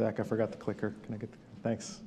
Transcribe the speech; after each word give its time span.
Zach, 0.00 0.18
I 0.18 0.22
forgot 0.22 0.50
the 0.50 0.56
clicker. 0.56 0.94
Can 1.04 1.14
I 1.14 1.18
get 1.18 1.30
the, 1.30 1.36
thanks. 1.62 2.00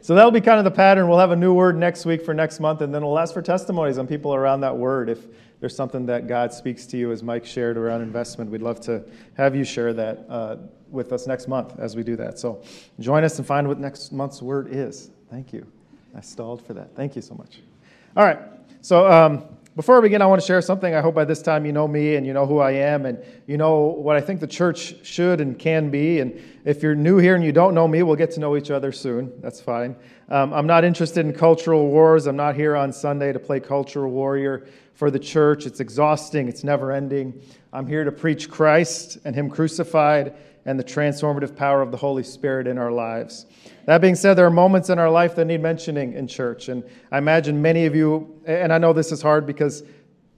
So 0.00 0.14
that'll 0.14 0.30
be 0.30 0.40
kind 0.40 0.58
of 0.58 0.64
the 0.64 0.70
pattern. 0.70 1.08
We'll 1.08 1.18
have 1.18 1.32
a 1.32 1.36
new 1.36 1.52
word 1.52 1.76
next 1.76 2.06
week 2.06 2.24
for 2.24 2.32
next 2.32 2.60
month, 2.60 2.80
and 2.80 2.94
then 2.94 3.04
we'll 3.04 3.18
ask 3.18 3.34
for 3.34 3.42
testimonies 3.42 3.98
on 3.98 4.06
people 4.06 4.36
around 4.36 4.60
that 4.60 4.76
word. 4.76 5.08
If 5.08 5.26
there's 5.58 5.74
something 5.74 6.06
that 6.06 6.28
God 6.28 6.52
speaks 6.52 6.86
to 6.86 6.96
you, 6.96 7.10
as 7.10 7.24
Mike 7.24 7.44
shared 7.44 7.76
around 7.76 8.02
investment, 8.02 8.52
we'd 8.52 8.62
love 8.62 8.80
to 8.82 9.02
have 9.36 9.56
you 9.56 9.64
share 9.64 9.92
that 9.94 10.26
uh, 10.28 10.58
with 10.92 11.12
us 11.12 11.26
next 11.26 11.48
month 11.48 11.76
as 11.80 11.96
we 11.96 12.04
do 12.04 12.14
that. 12.14 12.38
So 12.38 12.62
join 13.00 13.24
us 13.24 13.36
and 13.38 13.44
find 13.44 13.66
what 13.66 13.80
next 13.80 14.12
month's 14.12 14.40
word 14.40 14.68
is. 14.70 15.10
Thank 15.28 15.52
you. 15.52 15.66
I 16.16 16.20
stalled 16.20 16.64
for 16.64 16.72
that. 16.74 16.94
Thank 16.94 17.16
you 17.16 17.22
so 17.22 17.34
much. 17.34 17.62
All 18.16 18.24
right. 18.24 18.38
So 18.80 19.10
um, 19.10 19.42
before 19.76 19.98
I 19.98 20.00
begin, 20.02 20.22
I 20.22 20.26
want 20.26 20.40
to 20.40 20.46
share 20.46 20.62
something. 20.62 20.94
I 20.94 21.00
hope 21.00 21.16
by 21.16 21.24
this 21.24 21.42
time 21.42 21.66
you 21.66 21.72
know 21.72 21.88
me 21.88 22.14
and 22.14 22.24
you 22.24 22.32
know 22.32 22.46
who 22.46 22.58
I 22.58 22.72
am 22.72 23.06
and 23.06 23.18
you 23.46 23.56
know 23.56 23.86
what 23.86 24.14
I 24.16 24.20
think 24.20 24.38
the 24.38 24.46
church 24.46 25.04
should 25.04 25.40
and 25.40 25.58
can 25.58 25.90
be. 25.90 26.20
And 26.20 26.40
if 26.64 26.80
you're 26.80 26.94
new 26.94 27.18
here 27.18 27.34
and 27.34 27.44
you 27.44 27.50
don't 27.50 27.74
know 27.74 27.88
me, 27.88 28.04
we'll 28.04 28.14
get 28.14 28.30
to 28.32 28.40
know 28.40 28.56
each 28.56 28.70
other 28.70 28.92
soon. 28.92 29.32
That's 29.40 29.60
fine. 29.60 29.96
Um, 30.28 30.52
I'm 30.52 30.68
not 30.68 30.84
interested 30.84 31.26
in 31.26 31.32
cultural 31.32 31.88
wars. 31.88 32.26
I'm 32.26 32.36
not 32.36 32.54
here 32.54 32.76
on 32.76 32.92
Sunday 32.92 33.32
to 33.32 33.40
play 33.40 33.58
cultural 33.58 34.12
warrior 34.12 34.64
for 34.94 35.10
the 35.10 35.18
church. 35.18 35.66
It's 35.66 35.80
exhausting, 35.80 36.48
it's 36.48 36.62
never 36.62 36.92
ending. 36.92 37.42
I'm 37.72 37.88
here 37.88 38.04
to 38.04 38.12
preach 38.12 38.48
Christ 38.48 39.18
and 39.24 39.34
Him 39.34 39.50
crucified 39.50 40.36
and 40.66 40.78
the 40.78 40.84
transformative 40.84 41.54
power 41.54 41.82
of 41.82 41.90
the 41.90 41.96
Holy 41.96 42.22
Spirit 42.22 42.66
in 42.66 42.78
our 42.78 42.90
lives. 42.90 43.46
That 43.86 44.00
being 44.00 44.14
said, 44.14 44.34
there 44.34 44.46
are 44.46 44.50
moments 44.50 44.88
in 44.88 44.98
our 44.98 45.10
life 45.10 45.34
that 45.36 45.44
need 45.44 45.60
mentioning 45.60 46.14
in 46.14 46.26
church. 46.26 46.68
And 46.68 46.82
I 47.12 47.18
imagine 47.18 47.60
many 47.60 47.86
of 47.86 47.94
you, 47.94 48.40
and 48.46 48.72
I 48.72 48.78
know 48.78 48.92
this 48.92 49.12
is 49.12 49.20
hard 49.20 49.46
because 49.46 49.82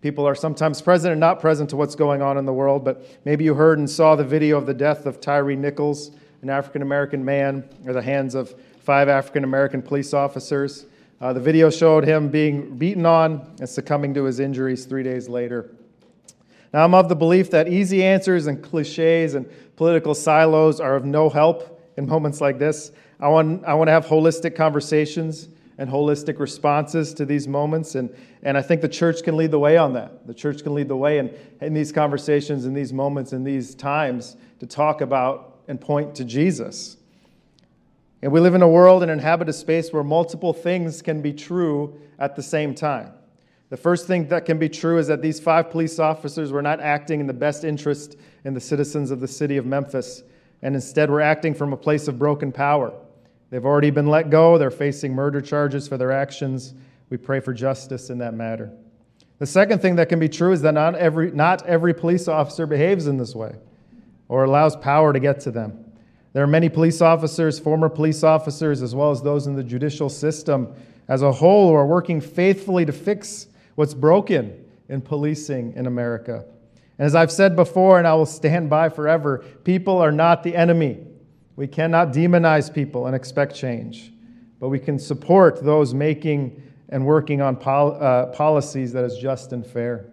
people 0.00 0.26
are 0.26 0.34
sometimes 0.34 0.82
present 0.82 1.12
and 1.12 1.20
not 1.20 1.40
present 1.40 1.70
to 1.70 1.76
what's 1.76 1.94
going 1.94 2.22
on 2.22 2.38
in 2.38 2.44
the 2.44 2.52
world, 2.52 2.84
but 2.84 3.06
maybe 3.24 3.44
you 3.44 3.54
heard 3.54 3.78
and 3.78 3.88
saw 3.88 4.16
the 4.16 4.24
video 4.24 4.58
of 4.58 4.66
the 4.66 4.74
death 4.74 5.06
of 5.06 5.20
Tyre 5.20 5.54
Nichols, 5.54 6.10
an 6.42 6.50
African 6.50 6.82
American 6.82 7.24
man, 7.24 7.68
at 7.86 7.94
the 7.94 8.02
hands 8.02 8.34
of 8.34 8.54
five 8.80 9.08
African 9.08 9.44
American 9.44 9.82
police 9.82 10.12
officers. 10.12 10.86
Uh, 11.20 11.32
the 11.32 11.40
video 11.40 11.70
showed 11.70 12.04
him 12.04 12.28
being 12.28 12.76
beaten 12.76 13.06
on 13.06 13.54
and 13.58 13.68
succumbing 13.68 14.12
to 14.14 14.24
his 14.24 14.38
injuries 14.38 14.84
three 14.84 15.02
days 15.02 15.28
later. 15.28 15.70
Now, 16.76 16.84
I'm 16.84 16.92
of 16.92 17.08
the 17.08 17.16
belief 17.16 17.52
that 17.52 17.68
easy 17.68 18.04
answers 18.04 18.48
and 18.48 18.62
cliches 18.62 19.32
and 19.32 19.50
political 19.76 20.14
silos 20.14 20.78
are 20.78 20.94
of 20.94 21.06
no 21.06 21.30
help 21.30 21.80
in 21.96 22.06
moments 22.06 22.42
like 22.42 22.58
this. 22.58 22.92
I 23.18 23.28
want, 23.28 23.64
I 23.64 23.72
want 23.72 23.88
to 23.88 23.92
have 23.92 24.04
holistic 24.04 24.54
conversations 24.54 25.48
and 25.78 25.88
holistic 25.88 26.38
responses 26.38 27.14
to 27.14 27.24
these 27.24 27.48
moments. 27.48 27.94
And, 27.94 28.14
and 28.42 28.58
I 28.58 28.60
think 28.60 28.82
the 28.82 28.90
church 28.90 29.22
can 29.22 29.38
lead 29.38 29.52
the 29.52 29.58
way 29.58 29.78
on 29.78 29.94
that. 29.94 30.26
The 30.26 30.34
church 30.34 30.62
can 30.62 30.74
lead 30.74 30.88
the 30.88 30.96
way 30.98 31.16
in, 31.16 31.34
in 31.62 31.72
these 31.72 31.92
conversations, 31.92 32.66
in 32.66 32.74
these 32.74 32.92
moments, 32.92 33.32
in 33.32 33.42
these 33.42 33.74
times 33.74 34.36
to 34.60 34.66
talk 34.66 35.00
about 35.00 35.60
and 35.68 35.80
point 35.80 36.14
to 36.16 36.26
Jesus. 36.26 36.98
And 38.20 38.30
we 38.30 38.40
live 38.40 38.54
in 38.54 38.60
a 38.60 38.68
world 38.68 39.02
and 39.02 39.10
inhabit 39.10 39.48
a 39.48 39.54
space 39.54 39.94
where 39.94 40.04
multiple 40.04 40.52
things 40.52 41.00
can 41.00 41.22
be 41.22 41.32
true 41.32 41.98
at 42.18 42.36
the 42.36 42.42
same 42.42 42.74
time. 42.74 43.14
The 43.68 43.76
first 43.76 44.06
thing 44.06 44.28
that 44.28 44.44
can 44.44 44.58
be 44.58 44.68
true 44.68 44.98
is 44.98 45.08
that 45.08 45.22
these 45.22 45.40
five 45.40 45.70
police 45.70 45.98
officers 45.98 46.52
were 46.52 46.62
not 46.62 46.80
acting 46.80 47.18
in 47.20 47.26
the 47.26 47.32
best 47.32 47.64
interest 47.64 48.16
in 48.44 48.54
the 48.54 48.60
citizens 48.60 49.10
of 49.10 49.18
the 49.18 49.26
city 49.26 49.56
of 49.56 49.66
Memphis, 49.66 50.22
and 50.62 50.74
instead 50.74 51.10
were 51.10 51.20
acting 51.20 51.52
from 51.52 51.72
a 51.72 51.76
place 51.76 52.06
of 52.06 52.18
broken 52.18 52.52
power. 52.52 52.92
They've 53.50 53.64
already 53.64 53.90
been 53.90 54.06
let 54.06 54.30
go. 54.30 54.56
They're 54.56 54.70
facing 54.70 55.14
murder 55.14 55.40
charges 55.40 55.88
for 55.88 55.96
their 55.96 56.12
actions. 56.12 56.74
We 57.10 57.16
pray 57.16 57.40
for 57.40 57.52
justice 57.52 58.10
in 58.10 58.18
that 58.18 58.34
matter. 58.34 58.72
The 59.38 59.46
second 59.46 59.80
thing 59.80 59.96
that 59.96 60.08
can 60.08 60.18
be 60.18 60.28
true 60.28 60.52
is 60.52 60.62
that 60.62 60.74
not 60.74 60.94
every, 60.94 61.30
not 61.30 61.66
every 61.66 61.92
police 61.92 62.26
officer 62.26 62.66
behaves 62.66 63.06
in 63.06 63.18
this 63.18 63.34
way 63.34 63.54
or 64.28 64.44
allows 64.44 64.76
power 64.76 65.12
to 65.12 65.20
get 65.20 65.40
to 65.40 65.50
them. 65.50 65.84
There 66.32 66.42
are 66.42 66.48
many 66.48 66.68
police 66.68 67.00
officers, 67.00 67.58
former 67.58 67.88
police 67.88 68.22
officers, 68.22 68.82
as 68.82 68.94
well 68.94 69.10
as 69.10 69.22
those 69.22 69.46
in 69.46 69.54
the 69.54 69.62
judicial 69.62 70.08
system 70.08 70.74
as 71.08 71.22
a 71.22 71.32
whole 71.32 71.68
who 71.68 71.74
are 71.74 71.86
working 71.86 72.20
faithfully 72.20 72.84
to 72.84 72.92
fix 72.92 73.48
what's 73.76 73.94
broken 73.94 74.64
in 74.88 75.00
policing 75.00 75.72
in 75.74 75.86
America. 75.86 76.44
And 76.98 77.06
as 77.06 77.14
I've 77.14 77.30
said 77.30 77.54
before, 77.54 77.98
and 77.98 78.06
I 78.06 78.14
will 78.14 78.26
stand 78.26 78.68
by 78.68 78.88
forever, 78.88 79.44
people 79.64 79.98
are 79.98 80.12
not 80.12 80.42
the 80.42 80.56
enemy. 80.56 80.98
We 81.54 81.66
cannot 81.66 82.08
demonize 82.12 82.72
people 82.72 83.06
and 83.06 83.14
expect 83.14 83.54
change, 83.54 84.12
but 84.58 84.68
we 84.68 84.78
can 84.78 84.98
support 84.98 85.62
those 85.62 85.94
making 85.94 86.62
and 86.88 87.04
working 87.04 87.40
on 87.40 87.56
pol- 87.56 88.02
uh, 88.02 88.26
policies 88.26 88.92
that 88.92 89.04
is 89.04 89.18
just 89.18 89.52
and 89.52 89.66
fair. 89.66 90.06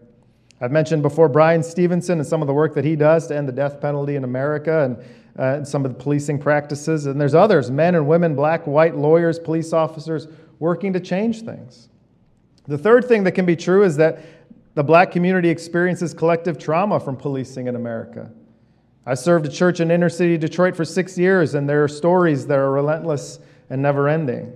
I've 0.59 0.71
mentioned 0.71 1.01
before 1.01 1.27
Bryan 1.27 1.61
Stevenson 1.61 2.19
and 2.19 2.27
some 2.27 2.41
of 2.41 2.47
the 2.47 2.53
work 2.53 2.73
that 2.75 2.85
he 2.85 2.95
does 2.95 3.27
to 3.27 3.35
end 3.35 3.47
the 3.47 3.53
death 3.53 3.81
penalty 3.81 4.15
in 4.15 4.23
America 4.23 4.83
and 4.83 4.97
uh, 5.37 5.63
some 5.65 5.83
of 5.85 5.91
the 5.91 6.01
policing 6.01 6.39
practices. 6.39 7.05
And 7.05 7.19
there's 7.19 7.35
others 7.35 7.69
men 7.69 7.95
and 7.95 8.07
women, 8.07 8.35
black, 8.35 8.65
white, 8.65 8.95
lawyers, 8.95 9.39
police 9.39 9.73
officers 9.73 10.27
working 10.59 10.93
to 10.93 10.99
change 10.99 11.41
things. 11.41 11.89
The 12.67 12.77
third 12.77 13.05
thing 13.05 13.23
that 13.25 13.33
can 13.33 13.45
be 13.45 13.55
true 13.55 13.83
is 13.83 13.97
that 13.97 14.19
the 14.75 14.83
black 14.83 15.11
community 15.11 15.49
experiences 15.49 16.13
collective 16.13 16.57
trauma 16.57 16.99
from 16.99 17.15
policing 17.15 17.67
in 17.67 17.75
America. 17.75 18.31
I 19.05 19.15
served 19.15 19.45
a 19.45 19.49
church 19.49 19.81
in 19.81 19.91
inner 19.91 20.09
city 20.09 20.37
Detroit 20.37 20.75
for 20.75 20.85
six 20.85 21.17
years, 21.17 21.55
and 21.55 21.67
there 21.67 21.83
are 21.83 21.89
stories 21.89 22.47
that 22.47 22.57
are 22.57 22.71
relentless 22.71 23.39
and 23.69 23.81
never 23.81 24.07
ending. 24.07 24.53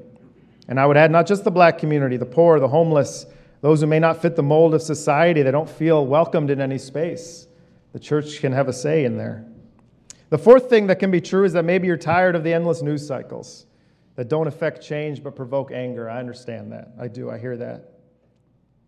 And 0.70 0.80
I 0.80 0.86
would 0.86 0.98
add 0.98 1.12
not 1.12 1.28
just 1.28 1.44
the 1.44 1.52
black 1.52 1.78
community, 1.78 2.18
the 2.18 2.26
poor, 2.26 2.60
the 2.60 2.68
homeless, 2.68 3.26
those 3.62 3.82
who 3.82 3.88
may 3.88 4.00
not 4.00 4.22
fit 4.22 4.36
the 4.36 4.44
mold 4.44 4.74
of 4.74 4.82
society, 4.82 5.42
they 5.42 5.52
don't 5.52 5.70
feel 5.70 6.06
welcomed 6.06 6.50
in 6.50 6.62
any 6.62 6.78
space. 6.78 7.48
The 7.94 8.00
church 8.00 8.40
can 8.40 8.54
have 8.54 8.68
a 8.68 8.74
say 8.74 9.06
in 9.06 9.18
there. 9.18 9.46
The 10.30 10.38
fourth 10.38 10.70
thing 10.70 10.88
that 10.88 11.00
can 11.00 11.12
be 11.12 11.22
true 11.22 11.44
is 11.44 11.54
that 11.54 11.64
maybe 11.64 11.88
you're 11.88 11.98
tired 11.98 12.36
of 12.36 12.44
the 12.44 12.54
endless 12.54 12.82
news 12.82 13.06
cycles 13.06 13.66
that 14.16 14.28
don't 14.30 14.48
affect 14.48 14.82
change 14.82 15.24
but 15.24 15.36
provoke 15.36 15.72
anger. 15.72 16.10
I 16.10 16.20
understand 16.20 16.72
that. 16.72 16.92
I 17.00 17.08
do. 17.08 17.30
I 17.30 17.38
hear 17.38 17.56
that. 17.58 17.97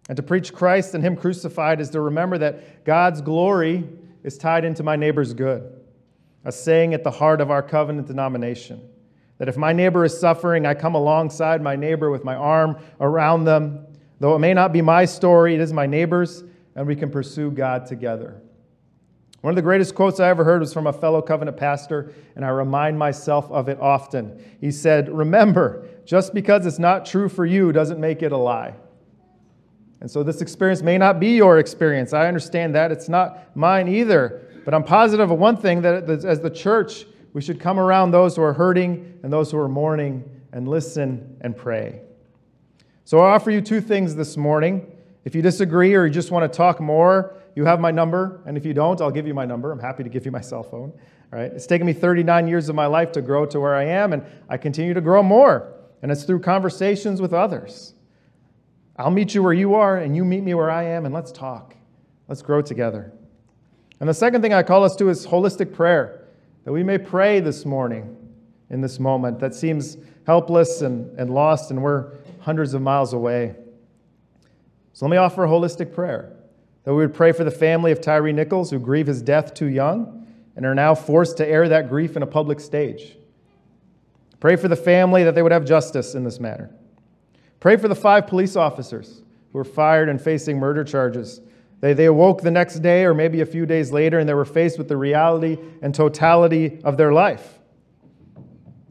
And 0.09 0.16
to 0.18 0.24
preach 0.24 0.52
Christ 0.53 0.96
and 0.96 1.03
Him 1.03 1.16
crucified 1.16 1.80
is 1.80 1.92
to 1.92 2.02
remember 2.02 2.40
that 2.40 2.84
God's 2.84 3.22
glory 3.22 3.88
is 4.24 4.38
tied 4.38 4.66
into 4.66 4.81
my 4.81 4.96
neighbor's 4.96 5.34
good, 5.34 5.72
a 6.44 6.52
saying 6.52 6.96
at 6.96 7.03
the 7.03 7.12
heart 7.12 7.40
of 7.40 7.52
our 7.52 7.62
covenant 7.62 8.08
denomination. 8.08 8.81
That 9.38 9.47
if 9.47 9.56
my 9.56 9.72
neighbor 9.72 10.03
is 10.03 10.20
suffering, 10.20 10.66
I 10.66 10.74
come 10.74 10.96
alongside 10.96 11.62
my 11.62 11.75
neighbor 11.75 12.09
with 12.09 12.25
my 12.25 12.36
arm 12.36 12.78
around 13.00 13.46
them. 13.46 13.86
Though 14.20 14.36
it 14.36 14.40
may 14.40 14.53
not 14.53 14.74
be 14.74 14.81
my 14.81 15.06
story, 15.06 15.53
it 15.53 15.62
is 15.62 15.72
my 15.72 15.86
neighbor's, 15.86 16.44
and 16.76 16.88
we 16.88 16.96
can 16.96 17.12
pursue 17.12 17.52
God 17.52 17.86
together. 17.86 18.41
One 19.41 19.52
of 19.52 19.56
the 19.56 19.62
greatest 19.62 19.96
quotes 19.96 20.20
I 20.20 20.28
ever 20.28 20.44
heard 20.44 20.59
was 20.59 20.74
from 20.74 20.88
a 20.88 20.91
fellow 20.91 21.22
covenant 21.22 21.56
pastor, 21.56 22.14
and 22.36 22.44
I 22.44 22.50
remind 22.50 22.97
myself 22.97 23.50
of 23.52 23.70
it 23.70 23.80
often. 23.80 24.44
He 24.59 24.72
said, 24.72 25.08
Remember, 25.08 25.88
just 26.03 26.34
because 26.34 26.66
it's 26.66 26.80
not 26.80 27.06
true 27.06 27.30
for 27.30 27.46
you 27.46 27.72
doesn't 27.72 28.00
make 28.02 28.24
it 28.24 28.31
a 28.31 28.38
lie. 28.38 28.74
And 30.02 30.10
so 30.10 30.24
this 30.24 30.42
experience 30.42 30.82
may 30.82 30.98
not 30.98 31.20
be 31.20 31.36
your 31.36 31.60
experience. 31.60 32.14
I 32.14 32.28
understand 32.28 32.76
that. 32.76 32.92
It's 32.92 33.10
not 33.10 33.56
mine 33.56 33.88
either. 33.88 34.46
But 34.66 34.74
I'm 34.74 34.84
positive 34.84 35.32
of 35.32 35.40
one 35.40 35.58
thing 35.58 35.82
that 35.82 36.10
as 36.10 36.40
the 36.40 36.50
church, 36.50 37.06
we 37.34 37.42
should 37.42 37.60
come 37.60 37.80
around 37.80 38.12
those 38.12 38.36
who 38.36 38.42
are 38.42 38.54
hurting 38.54 39.20
and 39.24 39.32
those 39.32 39.52
who 39.52 39.58
are 39.58 39.68
mourning 39.68 40.24
and 40.52 40.68
listen 40.68 41.38
and 41.42 41.56
pray. 41.56 42.02
So 43.04 43.20
I 43.20 43.32
offer 43.32 43.52
you 43.52 43.62
two 43.62 43.82
things 43.82 44.16
this 44.16 44.38
morning. 44.38 44.96
If 45.26 45.36
you 45.36 45.42
disagree 45.42 45.96
or 45.96 46.06
you 46.06 46.14
just 46.14 46.32
want 46.32 46.52
to 46.52 46.56
talk 46.56 46.80
more, 46.80 47.36
you 47.56 47.66
have 47.66 47.80
my 47.80 47.92
number. 47.92 48.42
And 48.46 48.58
if 48.58 48.66
you 48.66 48.74
don't, 48.74 49.02
I'll 49.02 49.12
give 49.12 49.28
you 49.28 49.34
my 49.34 49.46
number. 49.46 49.72
I'm 49.72 49.80
happy 49.80 50.04
to 50.04 50.09
give 50.09 50.26
you 50.26 50.32
my 50.32 50.42
cell 50.42 50.64
phone. 50.64 50.94
All 51.34 51.40
right? 51.40 51.52
It's 51.52 51.68
taken 51.68 51.86
me 51.86 51.94
39 51.94 52.48
years 52.48 52.70
of 52.70 52.76
my 52.76 52.86
life 52.86 53.12
to 53.14 53.22
grow 53.22 53.46
to 53.48 53.59
where 53.59 53.76
I 53.76 53.84
am, 53.84 54.14
and 54.14 54.24
I 54.48 54.58
continue 54.58 54.94
to 54.94 55.02
grow 55.02 55.22
more. 55.22 55.74
And 56.02 56.12
it's 56.12 56.24
through 56.24 56.40
conversations 56.40 57.22
with 57.22 57.34
others. 57.34 57.94
I'll 59.00 59.12
meet 59.12 59.34
you 59.34 59.42
where 59.42 59.54
you 59.54 59.76
are, 59.76 59.98
and 59.98 60.14
you 60.14 60.26
meet 60.26 60.44
me 60.44 60.54
where 60.54 60.70
I 60.70 60.84
am, 60.84 61.06
and 61.06 61.14
let's 61.14 61.32
talk. 61.32 61.74
Let's 62.28 62.42
grow 62.42 62.62
together. 62.62 63.14
And 64.02 64.09
the 64.09 64.14
second 64.14 64.41
thing 64.41 64.53
I 64.53 64.62
call 64.62 64.84
us 64.84 64.94
to 64.97 65.08
is 65.08 65.26
holistic 65.26 65.73
prayer, 65.73 66.28
that 66.66 66.73
we 66.73 66.84
may 66.84 66.97
pray 66.97 67.40
this 67.40 67.66
morning 67.66 68.18
in 68.70 68.82
this 68.82 69.00
moment 69.00 69.40
that 69.40 69.56
seems 69.56 69.97
helpless 70.26 70.82
and, 70.82 71.18
and 71.18 71.34
lost, 71.34 71.72
and 71.72 71.82
we're 71.82 72.12
hundreds 72.41 72.73
of 72.73 72.82
miles 72.82 73.14
away. 73.14 73.56
So 74.91 75.06
let 75.06 75.12
me 75.12 75.18
offer 75.18 75.46
a 75.46 75.47
holistic 75.47 75.94
prayer 75.94 76.35
that 76.84 76.94
we 76.94 76.97
would 76.97 77.14
pray 77.14 77.32
for 77.32 77.46
the 77.46 77.52
family 77.52 77.94
of 77.94 78.02
Tyre 78.02 78.34
Nichols 78.34 78.70
who 78.70 78.79
grieve 78.79 79.08
his 79.08 79.22
death 79.22 79.53
too 79.53 79.68
young 79.68 80.28
and 80.58 80.66
are 80.66 80.76
now 80.76 80.94
forced 80.94 81.38
to 81.38 81.47
air 81.47 81.70
that 81.70 81.88
grief 81.88 82.18
in 82.18 82.23
a 82.23 82.28
public 82.28 82.59
stage. 82.59 83.16
Pray 84.41 84.58
for 84.58 84.68
the 84.68 84.76
family 84.76 85.23
that 85.23 85.35
they 85.35 85.41
would 85.41 85.53
have 85.53 85.64
justice 85.64 86.16
in 86.16 86.26
this 86.26 86.40
matter. 86.40 86.70
Pray 87.59 87.76
for 87.76 87.88
the 87.88 87.96
five 87.96 88.28
police 88.28 88.56
officers 88.56 89.22
who 89.52 89.58
were 89.58 89.64
fired 89.64 90.09
and 90.09 90.22
facing 90.22 90.58
murder 90.58 90.84
charges. 90.84 91.41
They, 91.82 91.94
they 91.94 92.06
awoke 92.06 92.41
the 92.41 92.52
next 92.52 92.79
day 92.79 93.06
or 93.06 93.14
maybe 93.14 93.41
a 93.41 93.46
few 93.46 93.66
days 93.66 93.91
later 93.91 94.20
and 94.20 94.28
they 94.28 94.34
were 94.34 94.46
faced 94.46 94.78
with 94.78 94.88
the 94.88 94.97
reality 94.97 95.58
and 95.82 95.94
totality 95.94 96.79
of 96.84 96.97
their 96.97 97.14
life. 97.14 97.59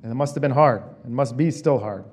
And 0.02 0.12
it 0.12 0.14
must 0.14 0.34
have 0.34 0.42
been 0.42 0.50
hard. 0.50 0.82
It 1.04 1.10
must 1.10 1.36
be 1.36 1.50
still 1.50 1.78
hard. 1.78 2.04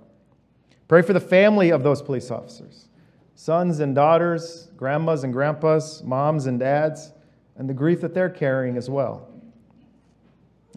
Pray 0.87 1.01
for 1.01 1.13
the 1.13 1.19
family 1.19 1.71
of 1.71 1.83
those 1.83 2.01
police 2.01 2.31
officers 2.31 2.89
sons 3.37 3.81
and 3.81 3.93
daughters, 3.93 4.69
grandmas 4.77 5.25
and 5.25 5.33
grandpas, 5.33 6.01
moms 6.03 6.45
and 6.45 6.57
dads, 6.57 7.11
and 7.57 7.69
the 7.69 7.73
grief 7.73 7.99
that 7.99 8.13
they're 8.13 8.29
carrying 8.29 8.77
as 8.77 8.89
well. 8.89 9.29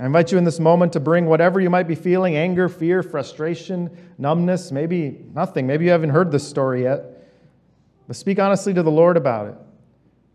I 0.00 0.06
invite 0.06 0.30
you 0.30 0.38
in 0.38 0.44
this 0.44 0.60
moment 0.60 0.92
to 0.92 1.00
bring 1.00 1.26
whatever 1.26 1.60
you 1.60 1.70
might 1.70 1.88
be 1.88 1.96
feeling 1.96 2.36
anger, 2.36 2.68
fear, 2.68 3.02
frustration, 3.02 3.90
numbness, 4.16 4.70
maybe 4.70 5.24
nothing. 5.34 5.66
Maybe 5.66 5.86
you 5.86 5.90
haven't 5.90 6.10
heard 6.10 6.30
this 6.30 6.46
story 6.46 6.84
yet. 6.84 7.04
But 8.06 8.14
speak 8.14 8.38
honestly 8.38 8.72
to 8.74 8.82
the 8.84 8.92
Lord 8.92 9.16
about 9.16 9.48
it. 9.48 9.54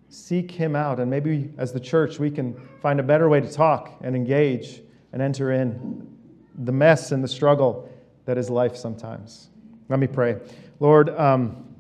Seek 0.10 0.52
Him 0.52 0.76
out. 0.76 1.00
And 1.00 1.10
maybe 1.10 1.50
as 1.58 1.72
the 1.72 1.80
church, 1.80 2.20
we 2.20 2.30
can 2.30 2.56
find 2.82 3.00
a 3.00 3.04
better 3.04 3.30
way 3.30 3.40
to 3.40 3.50
talk 3.50 4.00
and 4.02 4.18
engage 4.18 4.82
and 5.14 5.22
enter 5.22 5.54
in 5.54 6.08
the 6.56 6.74
mess 6.74 7.14
and 7.14 7.24
the 7.24 7.28
struggle 7.28 7.90
that 8.26 8.38
is 8.38 8.50
life 8.50 8.76
sometimes. 8.76 9.48
Let 9.88 10.00
me 10.00 10.08
pray. 10.08 10.38
Lord, 10.82 11.10
um, 11.10 11.74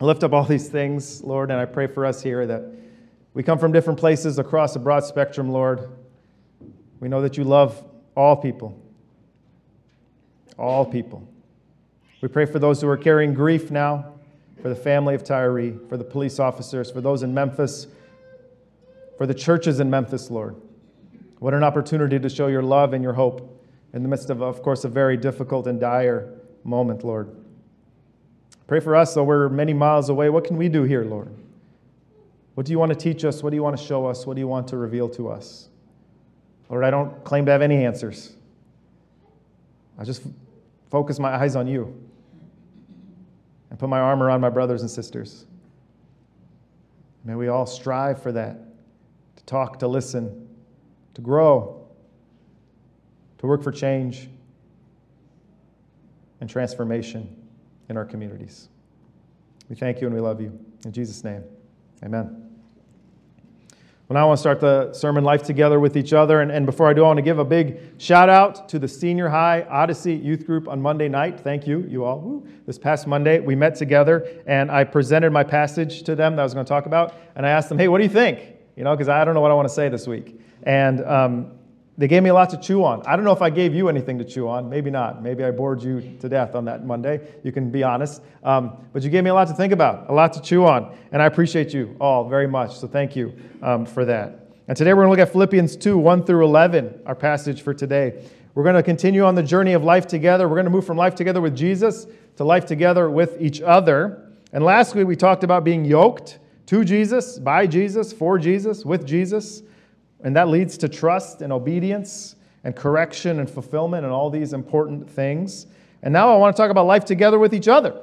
I 0.00 0.04
lift 0.04 0.24
up 0.24 0.32
all 0.32 0.44
these 0.44 0.68
things, 0.68 1.22
Lord, 1.22 1.52
and 1.52 1.60
I 1.60 1.66
pray 1.66 1.86
for 1.86 2.04
us 2.04 2.20
here 2.20 2.46
that 2.48 2.64
we 3.32 3.44
come 3.44 3.58
from 3.58 3.70
different 3.70 3.98
places 4.00 4.38
across 4.40 4.74
a 4.74 4.80
broad 4.80 5.04
spectrum, 5.04 5.50
Lord. 5.50 5.88
We 7.00 7.08
know 7.08 7.20
that 7.22 7.36
you 7.36 7.44
love 7.44 7.82
all 8.16 8.36
people. 8.36 8.80
All 10.58 10.84
people. 10.84 11.26
We 12.20 12.28
pray 12.28 12.46
for 12.46 12.58
those 12.58 12.80
who 12.80 12.88
are 12.88 12.96
carrying 12.96 13.32
grief 13.32 13.70
now, 13.70 14.14
for 14.60 14.68
the 14.68 14.74
family 14.74 15.14
of 15.14 15.22
Tyre, 15.22 15.72
for 15.88 15.96
the 15.96 16.04
police 16.04 16.40
officers, 16.40 16.90
for 16.90 17.00
those 17.00 17.22
in 17.22 17.32
Memphis, 17.32 17.86
for 19.16 19.26
the 19.26 19.34
churches 19.34 19.78
in 19.78 19.88
Memphis, 19.88 20.30
Lord. 20.30 20.56
What 21.38 21.54
an 21.54 21.62
opportunity 21.62 22.18
to 22.18 22.28
show 22.28 22.48
your 22.48 22.62
love 22.62 22.92
and 22.92 23.04
your 23.04 23.12
hope 23.12 23.62
in 23.92 24.02
the 24.02 24.08
midst 24.08 24.30
of, 24.30 24.42
of 24.42 24.62
course, 24.62 24.84
a 24.84 24.88
very 24.88 25.16
difficult 25.16 25.68
and 25.68 25.78
dire 25.78 26.32
moment, 26.64 27.04
Lord. 27.04 27.34
Pray 28.66 28.80
for 28.80 28.96
us, 28.96 29.14
though 29.14 29.24
we're 29.24 29.48
many 29.48 29.72
miles 29.72 30.08
away. 30.08 30.28
What 30.28 30.44
can 30.44 30.56
we 30.56 30.68
do 30.68 30.82
here, 30.82 31.04
Lord? 31.04 31.32
What 32.54 32.66
do 32.66 32.72
you 32.72 32.78
want 32.78 32.90
to 32.90 32.98
teach 32.98 33.24
us? 33.24 33.42
What 33.42 33.50
do 33.50 33.56
you 33.56 33.62
want 33.62 33.78
to 33.78 33.84
show 33.84 34.06
us? 34.06 34.26
What 34.26 34.34
do 34.34 34.40
you 34.40 34.48
want 34.48 34.66
to 34.68 34.76
reveal 34.76 35.08
to 35.10 35.28
us? 35.28 35.68
Lord, 36.68 36.84
I 36.84 36.90
don't 36.90 37.24
claim 37.24 37.46
to 37.46 37.52
have 37.52 37.62
any 37.62 37.84
answers. 37.84 38.34
I 39.98 40.04
just 40.04 40.22
focus 40.90 41.18
my 41.18 41.34
eyes 41.34 41.56
on 41.56 41.66
you 41.66 41.94
and 43.70 43.78
put 43.78 43.88
my 43.88 43.98
arm 43.98 44.22
around 44.22 44.40
my 44.40 44.50
brothers 44.50 44.82
and 44.82 44.90
sisters. 44.90 45.46
May 47.24 47.34
we 47.34 47.48
all 47.48 47.66
strive 47.66 48.22
for 48.22 48.32
that 48.32 48.58
to 49.36 49.44
talk, 49.44 49.78
to 49.80 49.88
listen, 49.88 50.48
to 51.14 51.20
grow, 51.20 51.86
to 53.38 53.46
work 53.46 53.62
for 53.62 53.72
change 53.72 54.28
and 56.40 56.48
transformation 56.48 57.34
in 57.88 57.96
our 57.96 58.04
communities. 58.04 58.68
We 59.68 59.76
thank 59.76 60.00
you 60.00 60.06
and 60.06 60.14
we 60.14 60.20
love 60.20 60.40
you. 60.40 60.58
In 60.84 60.92
Jesus' 60.92 61.24
name, 61.24 61.44
amen. 62.04 62.47
Well, 64.08 64.14
now 64.14 64.22
I 64.22 64.26
want 64.28 64.38
to 64.38 64.40
start 64.40 64.60
the 64.60 64.90
sermon 64.94 65.22
life 65.22 65.42
together 65.42 65.78
with 65.78 65.94
each 65.94 66.14
other. 66.14 66.40
And, 66.40 66.50
and 66.50 66.64
before 66.64 66.88
I 66.88 66.94
do, 66.94 67.04
I 67.04 67.08
want 67.08 67.18
to 67.18 67.22
give 67.22 67.38
a 67.38 67.44
big 67.44 67.78
shout 67.98 68.30
out 68.30 68.66
to 68.70 68.78
the 68.78 68.88
Senior 68.88 69.28
High 69.28 69.66
Odyssey 69.68 70.14
Youth 70.14 70.46
Group 70.46 70.66
on 70.66 70.80
Monday 70.80 71.10
night. 71.10 71.38
Thank 71.38 71.66
you, 71.66 71.80
you 71.80 72.04
all. 72.04 72.18
Woo. 72.20 72.46
This 72.64 72.78
past 72.78 73.06
Monday, 73.06 73.38
we 73.38 73.54
met 73.54 73.74
together 73.74 74.26
and 74.46 74.70
I 74.70 74.84
presented 74.84 75.30
my 75.30 75.44
passage 75.44 76.04
to 76.04 76.14
them 76.14 76.36
that 76.36 76.40
I 76.40 76.44
was 76.44 76.54
going 76.54 76.64
to 76.64 76.68
talk 76.68 76.86
about. 76.86 77.16
And 77.36 77.44
I 77.44 77.50
asked 77.50 77.68
them, 77.68 77.78
hey, 77.78 77.88
what 77.88 77.98
do 77.98 78.04
you 78.04 78.10
think? 78.10 78.54
You 78.76 78.84
know, 78.84 78.96
because 78.96 79.10
I 79.10 79.22
don't 79.26 79.34
know 79.34 79.42
what 79.42 79.50
I 79.50 79.54
want 79.54 79.68
to 79.68 79.74
say 79.74 79.90
this 79.90 80.06
week. 80.06 80.40
And 80.62 81.04
um, 81.04 81.57
they 81.98 82.06
gave 82.06 82.22
me 82.22 82.30
a 82.30 82.34
lot 82.34 82.48
to 82.50 82.56
chew 82.56 82.84
on. 82.84 83.04
I 83.06 83.16
don't 83.16 83.24
know 83.24 83.32
if 83.32 83.42
I 83.42 83.50
gave 83.50 83.74
you 83.74 83.88
anything 83.88 84.18
to 84.18 84.24
chew 84.24 84.48
on. 84.48 84.70
Maybe 84.70 84.88
not. 84.88 85.20
Maybe 85.20 85.42
I 85.42 85.50
bored 85.50 85.82
you 85.82 86.16
to 86.20 86.28
death 86.28 86.54
on 86.54 86.64
that 86.66 86.86
Monday. 86.86 87.20
You 87.42 87.50
can 87.50 87.70
be 87.70 87.82
honest. 87.82 88.22
Um, 88.44 88.76
but 88.92 89.02
you 89.02 89.10
gave 89.10 89.24
me 89.24 89.30
a 89.30 89.34
lot 89.34 89.48
to 89.48 89.54
think 89.54 89.72
about, 89.72 90.08
a 90.08 90.12
lot 90.12 90.32
to 90.34 90.40
chew 90.40 90.64
on. 90.64 90.96
And 91.10 91.20
I 91.20 91.26
appreciate 91.26 91.74
you 91.74 91.96
all 92.00 92.28
very 92.28 92.46
much. 92.46 92.78
So 92.78 92.86
thank 92.86 93.16
you 93.16 93.34
um, 93.62 93.84
for 93.84 94.04
that. 94.04 94.46
And 94.68 94.76
today 94.76 94.94
we're 94.94 95.06
going 95.06 95.16
to 95.16 95.20
look 95.20 95.28
at 95.28 95.32
Philippians 95.32 95.76
2 95.76 95.98
1 95.98 96.24
through 96.24 96.44
11, 96.44 97.02
our 97.04 97.16
passage 97.16 97.62
for 97.62 97.74
today. 97.74 98.24
We're 98.54 98.62
going 98.62 98.76
to 98.76 98.82
continue 98.82 99.24
on 99.24 99.34
the 99.34 99.42
journey 99.42 99.72
of 99.72 99.82
life 99.82 100.06
together. 100.06 100.48
We're 100.48 100.56
going 100.56 100.66
to 100.66 100.70
move 100.70 100.86
from 100.86 100.96
life 100.96 101.16
together 101.16 101.40
with 101.40 101.56
Jesus 101.56 102.06
to 102.36 102.44
life 102.44 102.64
together 102.64 103.10
with 103.10 103.40
each 103.40 103.60
other. 103.60 104.30
And 104.52 104.62
last 104.64 104.94
week 104.94 105.08
we 105.08 105.16
talked 105.16 105.42
about 105.42 105.64
being 105.64 105.84
yoked 105.84 106.38
to 106.66 106.84
Jesus, 106.84 107.40
by 107.40 107.66
Jesus, 107.66 108.12
for 108.12 108.38
Jesus, 108.38 108.84
with 108.84 109.04
Jesus. 109.04 109.62
And 110.22 110.34
that 110.36 110.48
leads 110.48 110.76
to 110.78 110.88
trust 110.88 111.42
and 111.42 111.52
obedience 111.52 112.36
and 112.64 112.74
correction 112.74 113.38
and 113.38 113.48
fulfillment 113.48 114.04
and 114.04 114.12
all 114.12 114.30
these 114.30 114.52
important 114.52 115.08
things. 115.08 115.66
And 116.02 116.12
now 116.12 116.32
I 116.32 116.36
want 116.36 116.54
to 116.56 116.60
talk 116.60 116.70
about 116.70 116.86
life 116.86 117.04
together 117.04 117.38
with 117.38 117.54
each 117.54 117.68
other 117.68 118.00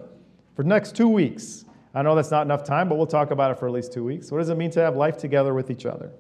for 0.56 0.64
the 0.64 0.70
next 0.70 0.96
two 0.96 1.10
weeks. 1.10 1.66
I 1.94 2.02
know 2.02 2.16
that's 2.16 2.32
not 2.32 2.46
enough 2.46 2.64
time, 2.64 2.90
but 2.90 2.98
we'll 2.98 3.08
talk 3.08 3.32
about 3.32 3.52
it 3.52 3.60
for 3.60 3.68
at 3.68 3.74
least 3.74 3.94
two 3.94 4.04
weeks. 4.04 4.32
What 4.32 4.40
does 4.40 4.50
it 4.50 4.58
mean 4.58 4.72
to 4.72 4.82
have 4.82 4.96
life 4.96 5.18
together 5.18 5.54
with 5.54 5.72
each 5.72 5.86
other? 5.86 6.12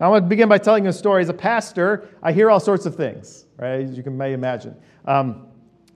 Now, 0.00 0.06
I 0.06 0.08
want 0.08 0.24
to 0.24 0.28
begin 0.28 0.48
by 0.48 0.58
telling 0.58 0.84
you 0.84 0.90
a 0.90 0.94
story. 0.94 1.22
As 1.22 1.28
a 1.28 1.34
pastor, 1.34 2.08
I 2.22 2.32
hear 2.32 2.50
all 2.50 2.58
sorts 2.58 2.86
of 2.86 2.96
things, 2.96 3.46
right? 3.58 3.82
As 3.82 3.96
you 3.96 4.02
can 4.02 4.16
may 4.16 4.32
imagine. 4.32 4.74
Um, 5.04 5.46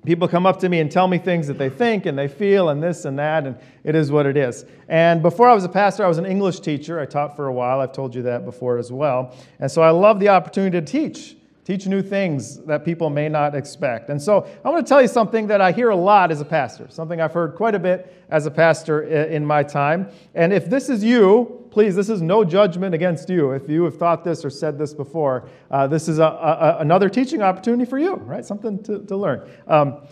People 0.09 0.27
come 0.27 0.47
up 0.47 0.59
to 0.61 0.71
me 0.71 0.81
and 0.81 0.91
tell 0.91 1.07
me 1.07 1.19
things 1.19 1.47
that 1.49 1.59
they 1.59 1.69
think 1.69 2.07
and 2.07 2.17
they 2.17 2.29
feel 2.29 2.71
and 2.71 2.83
this 2.83 3.05
and 3.05 3.19
that, 3.19 3.47
and 3.47 3.55
it 3.85 3.95
is 3.95 4.11
what 4.11 4.25
it 4.25 4.39
is. 4.39 4.65
And 4.89 5.21
before 5.21 5.51
I 5.51 5.55
was 5.55 5.65
a 5.65 5.69
pastor, 5.69 6.03
I 6.03 6.09
was 6.09 6.17
an 6.17 6.25
English 6.25 6.61
teacher. 6.61 6.99
I 6.99 7.05
taught 7.05 7.37
for 7.37 7.49
a 7.49 7.53
while. 7.53 7.81
I've 7.81 7.93
told 7.93 8.15
you 8.15 8.23
that 8.23 8.47
before 8.47 8.79
as 8.79 8.91
well. 8.91 9.37
And 9.61 9.71
so 9.71 9.83
I 9.83 9.91
love 9.91 10.19
the 10.19 10.31
opportunity 10.31 10.81
to 10.81 10.87
teach 10.87 11.37
teach 11.69 11.87
new 11.87 12.01
things 12.01 12.65
that 12.65 12.83
people 12.83 13.11
may 13.11 13.29
not 13.29 13.55
expect. 13.55 14.09
And 14.09 14.21
so 14.21 14.49
I 14.65 14.71
want 14.71 14.87
to 14.87 14.89
tell 14.89 15.03
you 15.03 15.07
something 15.07 15.49
that 15.49 15.61
I 15.61 15.71
hear 15.71 15.91
a 15.91 15.97
lot 15.97 16.31
as 16.31 16.41
a 16.41 16.45
pastor, 16.47 16.87
something 16.89 17.21
I've 17.21 17.35
heard 17.35 17.57
quite 17.57 17.75
a 17.75 17.79
bit 17.79 18.25
as 18.31 18.47
a 18.47 18.51
pastor 18.51 19.03
in 19.03 19.45
my 19.45 19.63
time. 19.63 20.09
And 20.35 20.51
if 20.51 20.71
this 20.71 20.89
is 20.89 21.05
you, 21.05 21.69
please, 21.71 21.95
this 21.95 22.09
is 22.09 22.23
no 22.23 22.43
judgment 22.43 22.95
against 22.95 23.29
you. 23.29 23.51
If 23.51 23.69
you 23.69 23.85
have 23.85 23.99
thought 23.99 24.25
this 24.25 24.47
or 24.47 24.49
said 24.49 24.79
this 24.79 24.95
before, 24.95 25.47
uh, 25.71 25.87
this 25.87 26.09
is 26.09 26.21
a, 26.21 26.25
a, 26.25 26.77
another 26.81 27.11
teaching 27.11 27.43
opportunity 27.43 27.85
for 27.85 27.99
you, 27.99 28.15
right? 28.15 28.47
Something 28.47 28.83
to, 28.85 29.01
to 29.01 29.15
learn. 29.15 29.47
Um, 29.67 30.07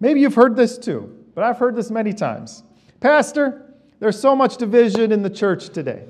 maybe 0.00 0.18
you've 0.18 0.34
heard 0.34 0.56
this 0.56 0.78
too, 0.78 1.16
but 1.36 1.44
I've 1.44 1.58
heard 1.58 1.76
this 1.76 1.92
many 1.92 2.12
times. 2.12 2.64
Pastor, 2.98 3.72
there's 4.00 4.18
so 4.18 4.34
much 4.34 4.56
division 4.56 5.12
in 5.12 5.22
the 5.22 5.30
church 5.30 5.68
today. 5.68 6.06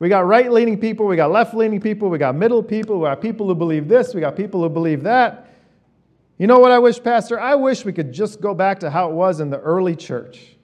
We 0.00 0.08
got 0.08 0.26
right 0.26 0.50
leaning 0.50 0.80
people, 0.80 1.06
we 1.06 1.14
got 1.14 1.30
left 1.30 1.54
leaning 1.54 1.80
people, 1.80 2.08
we 2.08 2.16
got 2.16 2.34
middle 2.34 2.62
people, 2.62 2.98
we 2.98 3.04
got 3.04 3.20
people 3.20 3.46
who 3.46 3.54
believe 3.54 3.86
this, 3.86 4.14
we 4.14 4.22
got 4.22 4.34
people 4.34 4.62
who 4.62 4.68
believe 4.70 5.02
that. 5.02 5.50
You 6.38 6.46
know 6.46 6.58
what 6.58 6.72
I 6.72 6.78
wish, 6.78 7.02
Pastor? 7.02 7.38
I 7.38 7.54
wish 7.54 7.84
we 7.84 7.92
could 7.92 8.10
just 8.10 8.40
go 8.40 8.54
back 8.54 8.80
to 8.80 8.90
how 8.90 9.10
it 9.10 9.12
was 9.12 9.40
in 9.40 9.50
the 9.50 9.60
early 9.60 9.94
church. 9.94 10.56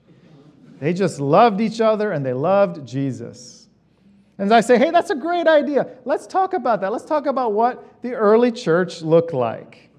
They 0.79 0.91
just 0.91 1.19
loved 1.19 1.61
each 1.61 1.79
other 1.79 2.11
and 2.11 2.25
they 2.25 2.33
loved 2.33 2.87
Jesus. 2.87 3.69
And 4.39 4.51
I 4.51 4.61
say, 4.61 4.79
hey, 4.79 4.89
that's 4.89 5.11
a 5.11 5.15
great 5.15 5.47
idea. 5.47 5.87
Let's 6.03 6.25
talk 6.25 6.53
about 6.53 6.81
that. 6.81 6.91
Let's 6.91 7.05
talk 7.05 7.27
about 7.27 7.53
what 7.53 8.01
the 8.01 8.13
early 8.13 8.51
church 8.51 9.03
looked 9.03 9.33
like. 9.33 9.91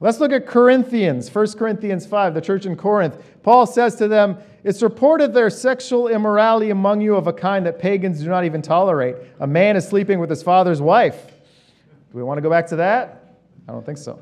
Let's 0.00 0.18
look 0.18 0.32
at 0.32 0.48
Corinthians, 0.48 1.32
1 1.32 1.52
Corinthians 1.52 2.06
5, 2.06 2.34
the 2.34 2.40
church 2.40 2.66
in 2.66 2.76
Corinth. 2.76 3.16
Paul 3.44 3.66
says 3.66 3.94
to 3.96 4.08
them, 4.08 4.38
It's 4.64 4.82
reported 4.82 5.32
there's 5.32 5.56
sexual 5.56 6.08
immorality 6.08 6.70
among 6.70 7.02
you 7.02 7.14
of 7.14 7.28
a 7.28 7.32
kind 7.32 7.66
that 7.66 7.78
pagans 7.78 8.20
do 8.20 8.28
not 8.28 8.44
even 8.44 8.62
tolerate. 8.62 9.16
A 9.38 9.46
man 9.46 9.76
is 9.76 9.86
sleeping 9.86 10.18
with 10.18 10.30
his 10.30 10.42
father's 10.42 10.80
wife. 10.80 11.26
Do 11.26 12.18
we 12.18 12.22
want 12.22 12.38
to 12.38 12.42
go 12.42 12.50
back 12.50 12.66
to 12.68 12.76
that? 12.76 13.36
I 13.68 13.72
don't 13.72 13.84
think 13.84 13.98
so. 13.98 14.18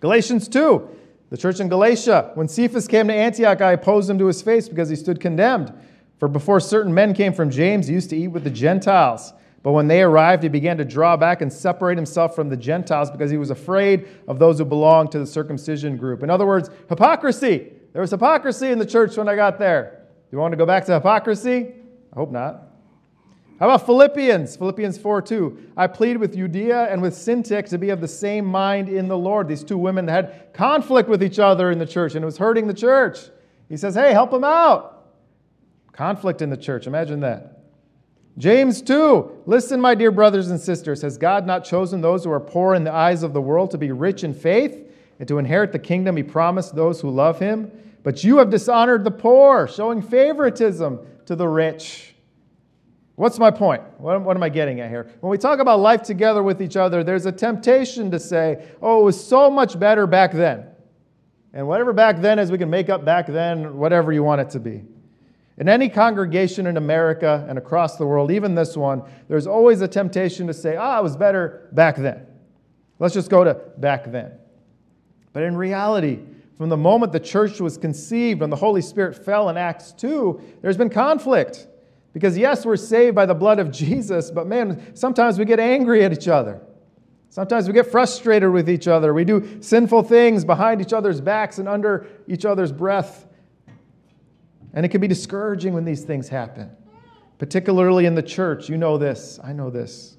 Galatians 0.00 0.48
2, 0.48 0.88
the 1.30 1.36
church 1.38 1.60
in 1.60 1.68
Galatia. 1.68 2.32
When 2.34 2.46
Cephas 2.46 2.86
came 2.86 3.08
to 3.08 3.14
Antioch, 3.14 3.62
I 3.62 3.72
opposed 3.72 4.08
him 4.08 4.18
to 4.18 4.26
his 4.26 4.42
face 4.42 4.68
because 4.68 4.90
he 4.90 4.96
stood 4.96 5.18
condemned. 5.18 5.72
For 6.18 6.28
before 6.28 6.60
certain 6.60 6.92
men 6.92 7.14
came 7.14 7.32
from 7.32 7.50
James, 7.50 7.86
he 7.86 7.94
used 7.94 8.10
to 8.10 8.16
eat 8.16 8.28
with 8.28 8.44
the 8.44 8.50
Gentiles. 8.50 9.32
But 9.62 9.72
when 9.72 9.88
they 9.88 10.02
arrived, 10.02 10.42
he 10.42 10.50
began 10.50 10.76
to 10.76 10.84
draw 10.84 11.16
back 11.16 11.40
and 11.40 11.50
separate 11.50 11.96
himself 11.96 12.34
from 12.34 12.50
the 12.50 12.56
Gentiles 12.56 13.10
because 13.10 13.30
he 13.30 13.38
was 13.38 13.50
afraid 13.50 14.06
of 14.28 14.38
those 14.38 14.58
who 14.58 14.66
belonged 14.66 15.10
to 15.12 15.18
the 15.18 15.26
circumcision 15.26 15.96
group. 15.96 16.22
In 16.22 16.28
other 16.28 16.46
words, 16.46 16.68
hypocrisy. 16.90 17.72
There 17.96 18.02
was 18.02 18.10
hypocrisy 18.10 18.70
in 18.70 18.78
the 18.78 18.84
church 18.84 19.16
when 19.16 19.26
I 19.26 19.36
got 19.36 19.58
there. 19.58 20.02
Do 20.10 20.36
you 20.36 20.38
want 20.38 20.52
to 20.52 20.58
go 20.58 20.66
back 20.66 20.84
to 20.84 20.92
hypocrisy? 20.92 21.72
I 22.12 22.14
hope 22.14 22.30
not. 22.30 22.64
How 23.58 23.70
about 23.70 23.86
Philippians? 23.86 24.54
Philippians 24.54 24.98
4 24.98 25.22
2. 25.22 25.70
I 25.78 25.86
plead 25.86 26.18
with 26.18 26.36
Euodia 26.36 26.92
and 26.92 27.00
with 27.00 27.14
Syntyche 27.14 27.70
to 27.70 27.78
be 27.78 27.88
of 27.88 28.02
the 28.02 28.06
same 28.06 28.44
mind 28.44 28.90
in 28.90 29.08
the 29.08 29.16
Lord. 29.16 29.48
These 29.48 29.64
two 29.64 29.78
women 29.78 30.08
had 30.08 30.52
conflict 30.52 31.08
with 31.08 31.22
each 31.22 31.38
other 31.38 31.70
in 31.70 31.78
the 31.78 31.86
church 31.86 32.14
and 32.14 32.22
it 32.22 32.26
was 32.26 32.36
hurting 32.36 32.66
the 32.66 32.74
church. 32.74 33.30
He 33.70 33.78
says, 33.78 33.94
hey, 33.94 34.12
help 34.12 34.30
them 34.30 34.44
out. 34.44 35.14
Conflict 35.92 36.42
in 36.42 36.50
the 36.50 36.58
church. 36.58 36.86
Imagine 36.86 37.20
that. 37.20 37.60
James 38.36 38.82
2. 38.82 39.44
Listen, 39.46 39.80
my 39.80 39.94
dear 39.94 40.10
brothers 40.10 40.50
and 40.50 40.60
sisters, 40.60 41.00
has 41.00 41.16
God 41.16 41.46
not 41.46 41.64
chosen 41.64 42.02
those 42.02 42.24
who 42.24 42.30
are 42.30 42.40
poor 42.40 42.74
in 42.74 42.84
the 42.84 42.92
eyes 42.92 43.22
of 43.22 43.32
the 43.32 43.40
world 43.40 43.70
to 43.70 43.78
be 43.78 43.90
rich 43.90 44.22
in 44.22 44.34
faith 44.34 44.86
and 45.18 45.26
to 45.28 45.38
inherit 45.38 45.72
the 45.72 45.78
kingdom 45.78 46.18
he 46.18 46.22
promised 46.22 46.76
those 46.76 47.00
who 47.00 47.08
love 47.08 47.38
him? 47.38 47.72
But 48.06 48.22
you 48.22 48.38
have 48.38 48.50
dishonored 48.50 49.02
the 49.02 49.10
poor, 49.10 49.66
showing 49.66 50.00
favoritism 50.00 51.00
to 51.24 51.34
the 51.34 51.48
rich. 51.48 52.14
What's 53.16 53.40
my 53.40 53.50
point? 53.50 53.82
What, 53.98 54.22
what, 54.22 54.36
am 54.36 54.44
I 54.44 54.48
getting 54.48 54.78
at 54.78 54.90
here? 54.90 55.10
When 55.18 55.28
we 55.28 55.38
talk 55.38 55.58
about 55.58 55.80
life 55.80 56.04
together 56.04 56.40
with 56.40 56.62
each 56.62 56.76
other, 56.76 57.02
there's 57.02 57.26
a 57.26 57.32
temptation 57.32 58.12
to 58.12 58.20
say, 58.20 58.68
oh, 58.80 59.00
it 59.00 59.02
was 59.02 59.26
so 59.26 59.50
much 59.50 59.76
better 59.76 60.06
back 60.06 60.30
then. 60.30 60.68
And 61.52 61.66
whatever 61.66 61.92
back 61.92 62.20
then 62.20 62.38
is, 62.38 62.52
we 62.52 62.58
can 62.58 62.70
make 62.70 62.88
up 62.88 63.04
back 63.04 63.26
then, 63.26 63.76
whatever 63.76 64.12
you 64.12 64.22
want 64.22 64.40
it 64.40 64.50
to 64.50 64.60
be. 64.60 64.84
In 65.58 65.68
any 65.68 65.88
congregation 65.88 66.68
in 66.68 66.76
America 66.76 67.44
and 67.48 67.58
across 67.58 67.96
the 67.96 68.06
world, 68.06 68.30
even 68.30 68.54
this 68.54 68.76
one, 68.76 69.02
there's 69.26 69.48
always 69.48 69.80
a 69.80 69.88
temptation 69.88 70.46
to 70.46 70.54
say, 70.54 70.76
ah, 70.76 71.00
it 71.00 71.02
was 71.02 71.16
better 71.16 71.68
back 71.72 71.96
then. 71.96 72.24
Let's 73.00 73.14
just 73.14 73.30
go 73.30 73.42
to 73.42 73.54
back 73.78 74.12
then. 74.12 74.30
But 75.32 75.42
in 75.42 75.56
reality, 75.56 76.20
from 76.56 76.70
the 76.70 76.76
moment 76.76 77.12
the 77.12 77.20
church 77.20 77.60
was 77.60 77.76
conceived, 77.76 78.40
when 78.40 78.50
the 78.50 78.56
Holy 78.56 78.80
Spirit 78.80 79.24
fell 79.24 79.50
in 79.50 79.56
Acts 79.56 79.92
2, 79.92 80.40
there's 80.62 80.76
been 80.76 80.88
conflict. 80.88 81.68
Because 82.14 82.38
yes, 82.38 82.64
we're 82.64 82.76
saved 82.76 83.14
by 83.14 83.26
the 83.26 83.34
blood 83.34 83.58
of 83.58 83.70
Jesus, 83.72 84.30
but 84.30 84.46
man, 84.46 84.96
sometimes 84.96 85.38
we 85.38 85.44
get 85.44 85.60
angry 85.60 86.02
at 86.02 86.12
each 86.12 86.28
other. 86.28 86.62
Sometimes 87.28 87.66
we 87.66 87.74
get 87.74 87.90
frustrated 87.90 88.50
with 88.50 88.70
each 88.70 88.88
other. 88.88 89.12
We 89.12 89.24
do 89.24 89.60
sinful 89.60 90.04
things 90.04 90.42
behind 90.42 90.80
each 90.80 90.94
other's 90.94 91.20
backs 91.20 91.58
and 91.58 91.68
under 91.68 92.06
each 92.26 92.46
other's 92.46 92.72
breath. 92.72 93.26
And 94.72 94.86
it 94.86 94.88
can 94.88 95.02
be 95.02 95.08
discouraging 95.08 95.74
when 95.74 95.84
these 95.84 96.04
things 96.04 96.30
happen, 96.30 96.70
particularly 97.36 98.06
in 98.06 98.14
the 98.14 98.22
church. 98.22 98.70
You 98.70 98.78
know 98.78 98.96
this. 98.96 99.38
I 99.44 99.52
know 99.52 99.68
this. 99.68 100.16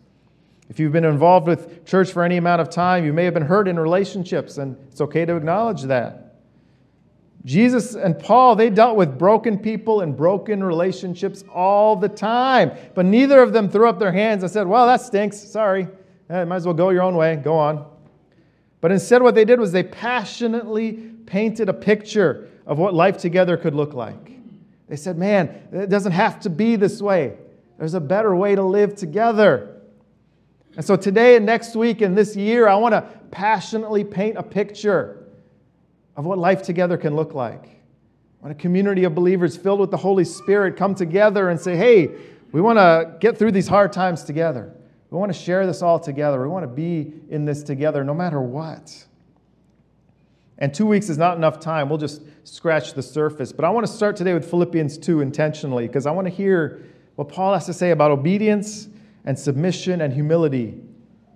If 0.70 0.79
you've 0.79 0.91
been 0.91 1.06
involved 1.06 1.48
with 1.48 1.86
church 1.86 2.12
for 2.12 2.24
any 2.24 2.38
amount 2.38 2.62
of 2.62 2.70
time, 2.70 3.06
you 3.06 3.13
may 3.13 3.25
have 3.25 3.34
been 3.34 3.46
hurt 3.46 3.67
in 3.67 3.79
relationships, 3.79 4.60
and 4.60 4.77
it's 4.91 5.01
okay 5.01 5.25
to 5.25 5.36
acknowledge 5.36 5.84
that. 5.84 6.26
Jesus 7.47 7.95
and 7.95 8.19
Paul, 8.19 8.57
they 8.57 8.69
dealt 8.69 8.97
with 8.97 9.17
broken 9.17 9.57
people 9.57 10.01
and 10.01 10.17
broken 10.17 10.61
relationships 10.61 11.45
all 11.49 11.95
the 11.95 12.09
time, 12.09 12.73
but 12.93 13.05
neither 13.05 13.41
of 13.41 13.53
them 13.53 13.69
threw 13.69 13.87
up 13.87 13.99
their 13.99 14.11
hands 14.11 14.43
and 14.43 14.51
said, 14.51 14.67
Well, 14.67 14.85
that 14.85 14.99
stinks. 14.99 15.37
Sorry. 15.39 15.87
Eh, 16.29 16.43
might 16.43 16.57
as 16.57 16.65
well 16.65 16.73
go 16.73 16.89
your 16.89 17.03
own 17.03 17.15
way. 17.15 17.37
Go 17.37 17.57
on. 17.57 17.89
But 18.81 18.91
instead, 18.91 19.23
what 19.23 19.33
they 19.33 19.45
did 19.45 19.61
was 19.61 19.71
they 19.71 19.83
passionately 19.83 20.91
painted 21.25 21.69
a 21.69 21.73
picture 21.73 22.49
of 22.65 22.79
what 22.79 22.93
life 22.93 23.17
together 23.17 23.55
could 23.55 23.73
look 23.73 23.93
like. 23.93 24.33
They 24.89 24.97
said, 24.97 25.17
Man, 25.17 25.69
it 25.71 25.87
doesn't 25.89 26.11
have 26.11 26.41
to 26.41 26.49
be 26.49 26.75
this 26.75 27.01
way. 27.01 27.37
There's 27.77 27.93
a 27.93 28.01
better 28.01 28.35
way 28.35 28.55
to 28.55 28.63
live 28.63 28.93
together. 28.93 29.77
And 30.75 30.83
so 30.83 30.97
today 30.97 31.37
and 31.37 31.45
next 31.45 31.77
week 31.77 32.01
and 32.01 32.17
this 32.17 32.35
year, 32.35 32.67
I 32.67 32.75
want 32.75 32.91
to 32.91 33.07
passionately 33.31 34.03
paint 34.03 34.37
a 34.37 34.43
picture 34.43 35.26
of 36.17 36.25
what 36.25 36.38
life 36.38 36.63
together 36.63 36.97
can 36.97 37.15
look 37.15 37.33
like. 37.33 37.81
When 38.39 38.51
a 38.51 38.55
community 38.55 39.03
of 39.03 39.15
believers 39.15 39.55
filled 39.55 39.79
with 39.79 39.91
the 39.91 39.97
Holy 39.97 40.25
Spirit 40.25 40.75
come 40.75 40.95
together 40.95 41.50
and 41.50 41.59
say, 41.59 41.75
hey, 41.75 42.09
we 42.51 42.59
want 42.59 42.77
to 42.77 43.15
get 43.19 43.38
through 43.38 43.51
these 43.51 43.67
hard 43.67 43.93
times 43.93 44.24
together. 44.24 44.74
We 45.09 45.17
want 45.17 45.31
to 45.31 45.38
share 45.39 45.65
this 45.65 45.81
all 45.81 46.00
together. 46.00 46.41
We 46.41 46.47
want 46.47 46.63
to 46.63 46.67
be 46.67 47.13
in 47.29 47.45
this 47.45 47.63
together 47.63 48.03
no 48.03 48.13
matter 48.13 48.41
what. 48.41 49.05
And 50.57 50.74
two 50.74 50.88
weeks 50.88 51.09
is 51.09 51.17
not 51.17 51.38
enough 51.38 51.59
time. 51.59 51.88
We'll 51.88 52.00
just 52.00 52.21
scratch 52.43 52.93
the 52.93 53.03
surface. 53.03 53.51
But 53.51 53.65
I 53.65 53.69
want 53.69 53.86
to 53.86 53.91
start 53.91 54.15
today 54.15 54.33
with 54.33 54.50
Philippians 54.50 54.97
2 54.97 55.21
intentionally 55.21 55.88
because 55.88 56.07
I 56.07 56.12
want 56.12 56.25
to 56.25 56.33
hear 56.33 56.83
what 57.15 57.29
Paul 57.29 57.53
has 57.53 57.65
to 57.67 57.74
say 57.74 57.91
about 57.91 58.12
obedience 58.12 58.88
and 59.25 59.38
submission 59.38 60.01
and 60.01 60.12
humility 60.12 60.81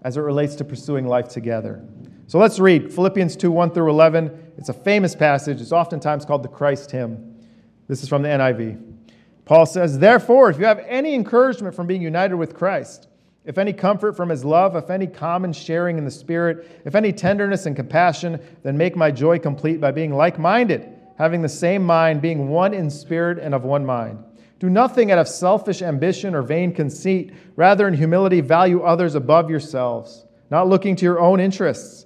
as 0.04 0.18
it 0.18 0.22
relates 0.22 0.56
to 0.56 0.64
pursuing 0.64 1.08
life 1.08 1.28
together. 1.28 1.86
So 2.32 2.40
let's 2.40 2.60
read 2.60 2.94
Philippians 2.94 3.36
2 3.36 3.52
1 3.52 3.72
through 3.72 3.90
11. 3.90 4.54
It's 4.58 4.70
a 4.70 4.74
famous 4.74 5.14
passage. 5.16 5.60
It's 5.60 5.74
oftentimes 5.74 6.24
called 6.24 6.44
the 6.44 6.48
Christ 6.48 6.90
hymn. 6.90 7.36
This 7.90 8.04
is 8.04 8.08
from 8.08 8.22
the 8.22 8.30
NIV. 8.30 8.82
Paul 9.44 9.66
says, 9.66 10.00
Therefore, 10.00 10.50
if 10.50 10.58
you 10.58 10.64
have 10.64 10.80
any 10.88 11.14
encouragement 11.14 11.76
from 11.76 11.88
being 11.88 12.02
united 12.02 12.38
with 12.38 12.54
Christ, 12.54 13.10
if 13.44 13.58
any 13.58 13.74
comfort 13.74 14.16
from 14.16 14.30
his 14.30 14.46
love, 14.46 14.78
if 14.78 14.90
any 14.90 15.08
common 15.08 15.52
sharing 15.52 15.98
in 15.98 16.06
the 16.06 16.10
Spirit, 16.10 16.82
if 16.86 16.96
any 16.96 17.12
tenderness 17.12 17.66
and 17.66 17.76
compassion, 17.76 18.40
then 18.64 18.78
make 18.78 18.96
my 18.96 19.12
joy 19.12 19.38
complete 19.38 19.82
by 19.82 19.92
being 19.92 20.14
like 20.14 20.40
minded, 20.40 20.88
having 21.18 21.42
the 21.42 21.50
same 21.50 21.84
mind, 21.84 22.22
being 22.22 22.48
one 22.48 22.74
in 22.74 22.90
spirit 22.90 23.40
and 23.40 23.54
of 23.54 23.66
one 23.66 23.86
mind. 23.86 24.24
Do 24.58 24.70
nothing 24.70 25.12
out 25.12 25.20
of 25.20 25.28
selfish 25.28 25.82
ambition 25.82 26.34
or 26.34 26.44
vain 26.44 26.74
conceit. 26.74 27.34
Rather, 27.58 27.90
in 27.90 27.94
humility, 27.94 28.40
value 28.40 28.84
others 28.84 29.16
above 29.16 29.50
yourselves, 29.50 30.26
not 30.50 30.70
looking 30.70 30.96
to 30.96 31.04
your 31.04 31.20
own 31.20 31.42
interests, 31.42 32.06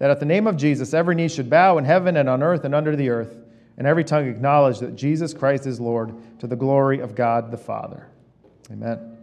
that 0.00 0.10
at 0.10 0.18
the 0.18 0.26
name 0.26 0.48
of 0.48 0.56
Jesus 0.56 0.92
every 0.92 1.14
knee 1.14 1.28
should 1.28 1.48
bow 1.48 1.78
in 1.78 1.84
heaven 1.84 2.16
and 2.16 2.28
on 2.28 2.42
earth 2.42 2.64
and 2.64 2.74
under 2.74 2.96
the 2.96 3.10
earth, 3.10 3.36
and 3.78 3.86
every 3.86 4.02
tongue 4.02 4.26
acknowledge 4.26 4.80
that 4.80 4.96
Jesus 4.96 5.32
Christ 5.32 5.66
is 5.66 5.78
Lord 5.78 6.12
to 6.40 6.48
the 6.48 6.56
glory 6.56 6.98
of 6.98 7.14
God 7.14 7.52
the 7.52 7.58
Father. 7.58 8.08
Amen. 8.72 9.18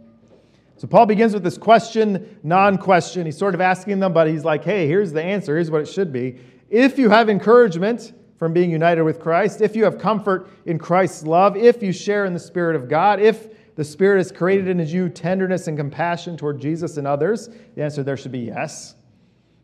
So 0.76 0.86
Paul 0.86 1.06
begins 1.06 1.34
with 1.34 1.42
this 1.42 1.58
question, 1.58 2.38
non 2.44 2.78
question. 2.78 3.26
He's 3.26 3.36
sort 3.36 3.54
of 3.54 3.60
asking 3.60 3.98
them, 3.98 4.12
but 4.12 4.28
he's 4.28 4.44
like, 4.44 4.64
hey, 4.64 4.86
here's 4.86 5.12
the 5.12 5.22
answer. 5.22 5.56
Here's 5.56 5.70
what 5.70 5.82
it 5.82 5.88
should 5.88 6.12
be. 6.12 6.38
If 6.70 6.98
you 6.98 7.10
have 7.10 7.28
encouragement 7.28 8.12
from 8.38 8.52
being 8.52 8.70
united 8.70 9.02
with 9.02 9.18
Christ, 9.18 9.60
if 9.60 9.74
you 9.74 9.82
have 9.82 9.98
comfort 9.98 10.48
in 10.66 10.78
Christ's 10.78 11.24
love, 11.24 11.56
if 11.56 11.82
you 11.82 11.92
share 11.92 12.24
in 12.24 12.32
the 12.32 12.38
Spirit 12.38 12.76
of 12.76 12.88
God, 12.88 13.20
if 13.20 13.74
the 13.74 13.82
Spirit 13.82 14.18
has 14.18 14.30
created 14.30 14.68
in 14.68 14.86
you 14.86 15.08
tenderness 15.08 15.66
and 15.66 15.76
compassion 15.76 16.36
toward 16.36 16.60
Jesus 16.60 16.96
and 16.96 17.06
others? 17.06 17.48
The 17.74 17.82
answer 17.82 18.04
there 18.04 18.16
should 18.16 18.32
be 18.32 18.40
yes. 18.40 18.94